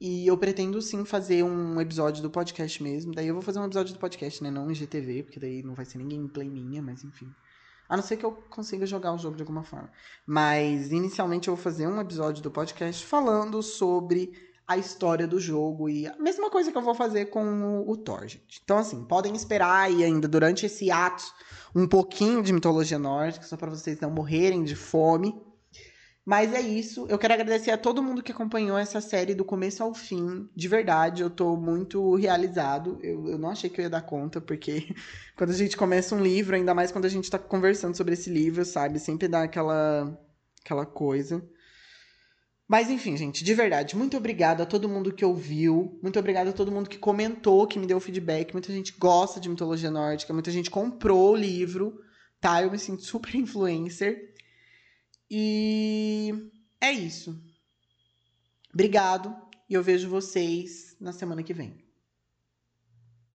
E 0.00 0.26
eu 0.26 0.36
pretendo 0.36 0.82
sim 0.82 1.04
fazer 1.04 1.44
um 1.44 1.80
episódio 1.80 2.20
do 2.20 2.28
podcast 2.28 2.82
mesmo. 2.82 3.14
Daí 3.14 3.28
eu 3.28 3.34
vou 3.34 3.42
fazer 3.44 3.60
um 3.60 3.64
episódio 3.64 3.94
do 3.94 4.00
podcast, 4.00 4.42
né? 4.42 4.50
Não 4.50 4.68
em 4.68 4.74
GTV, 4.74 5.22
porque 5.22 5.38
daí 5.38 5.62
não 5.62 5.74
vai 5.74 5.84
ser 5.84 5.98
nem 5.98 6.08
gameplay 6.08 6.50
minha, 6.50 6.82
mas 6.82 7.04
enfim. 7.04 7.32
A 7.88 7.96
não 7.96 8.02
ser 8.02 8.16
que 8.16 8.26
eu 8.26 8.32
consiga 8.50 8.84
jogar 8.86 9.14
o 9.14 9.18
jogo 9.18 9.36
de 9.36 9.42
alguma 9.42 9.62
forma. 9.62 9.88
Mas, 10.26 10.90
inicialmente, 10.90 11.46
eu 11.46 11.54
vou 11.54 11.62
fazer 11.62 11.86
um 11.86 12.00
episódio 12.00 12.42
do 12.42 12.50
podcast 12.50 13.06
falando 13.06 13.62
sobre 13.62 14.32
a 14.66 14.76
história 14.76 15.28
do 15.28 15.38
jogo 15.38 15.88
e 15.88 16.08
a 16.08 16.16
mesma 16.18 16.50
coisa 16.50 16.72
que 16.72 16.76
eu 16.76 16.82
vou 16.82 16.94
fazer 16.94 17.26
com 17.26 17.44
o, 17.84 17.88
o 17.88 17.96
Thor, 17.96 18.26
gente. 18.26 18.60
Então, 18.64 18.78
assim, 18.78 19.04
podem 19.04 19.32
esperar 19.32 19.82
aí 19.82 20.02
ainda 20.02 20.26
durante 20.26 20.66
esse 20.66 20.90
ato 20.90 21.22
um 21.72 21.86
pouquinho 21.86 22.42
de 22.42 22.52
mitologia 22.52 22.98
nórdica, 22.98 23.46
só 23.46 23.56
para 23.56 23.70
vocês 23.70 24.00
não 24.00 24.10
morrerem 24.10 24.64
de 24.64 24.74
fome. 24.74 25.46
Mas 26.28 26.52
é 26.52 26.60
isso. 26.60 27.06
Eu 27.08 27.18
quero 27.18 27.32
agradecer 27.32 27.70
a 27.70 27.78
todo 27.78 28.02
mundo 28.02 28.22
que 28.22 28.32
acompanhou 28.32 28.76
essa 28.76 29.00
série 29.00 29.34
do 29.34 29.46
começo 29.46 29.82
ao 29.82 29.94
fim. 29.94 30.46
De 30.54 30.68
verdade, 30.68 31.22
eu 31.22 31.30
tô 31.30 31.56
muito 31.56 32.16
realizado. 32.16 32.98
Eu, 33.02 33.30
eu 33.30 33.38
não 33.38 33.48
achei 33.48 33.70
que 33.70 33.80
eu 33.80 33.84
ia 33.84 33.88
dar 33.88 34.02
conta, 34.02 34.38
porque 34.38 34.94
quando 35.34 35.52
a 35.52 35.54
gente 35.54 35.74
começa 35.74 36.14
um 36.14 36.22
livro, 36.22 36.54
ainda 36.54 36.74
mais 36.74 36.92
quando 36.92 37.06
a 37.06 37.08
gente 37.08 37.30
tá 37.30 37.38
conversando 37.38 37.96
sobre 37.96 38.12
esse 38.12 38.28
livro, 38.28 38.62
sabe? 38.62 38.98
Sempre 38.98 39.26
dá 39.26 39.44
aquela, 39.44 40.20
aquela 40.62 40.84
coisa. 40.84 41.42
Mas 42.68 42.90
enfim, 42.90 43.16
gente, 43.16 43.42
de 43.42 43.54
verdade, 43.54 43.96
muito 43.96 44.14
obrigado 44.14 44.60
a 44.60 44.66
todo 44.66 44.86
mundo 44.86 45.14
que 45.14 45.24
ouviu, 45.24 45.98
muito 46.02 46.18
obrigado 46.18 46.48
a 46.48 46.52
todo 46.52 46.70
mundo 46.70 46.90
que 46.90 46.98
comentou, 46.98 47.66
que 47.66 47.78
me 47.78 47.86
deu 47.86 47.98
feedback. 48.00 48.52
Muita 48.52 48.70
gente 48.70 48.94
gosta 48.98 49.40
de 49.40 49.48
mitologia 49.48 49.90
nórdica, 49.90 50.34
muita 50.34 50.50
gente 50.50 50.70
comprou 50.70 51.32
o 51.32 51.36
livro, 51.36 51.98
tá? 52.38 52.62
Eu 52.62 52.70
me 52.70 52.78
sinto 52.78 53.02
super 53.02 53.32
influencer. 53.34 54.27
E 55.30 56.50
é 56.80 56.92
isso. 56.92 57.38
Obrigado 58.72 59.34
e 59.68 59.74
eu 59.74 59.82
vejo 59.82 60.08
vocês 60.08 60.96
na 61.00 61.12
semana 61.12 61.42
que 61.42 61.52
vem. 61.52 61.87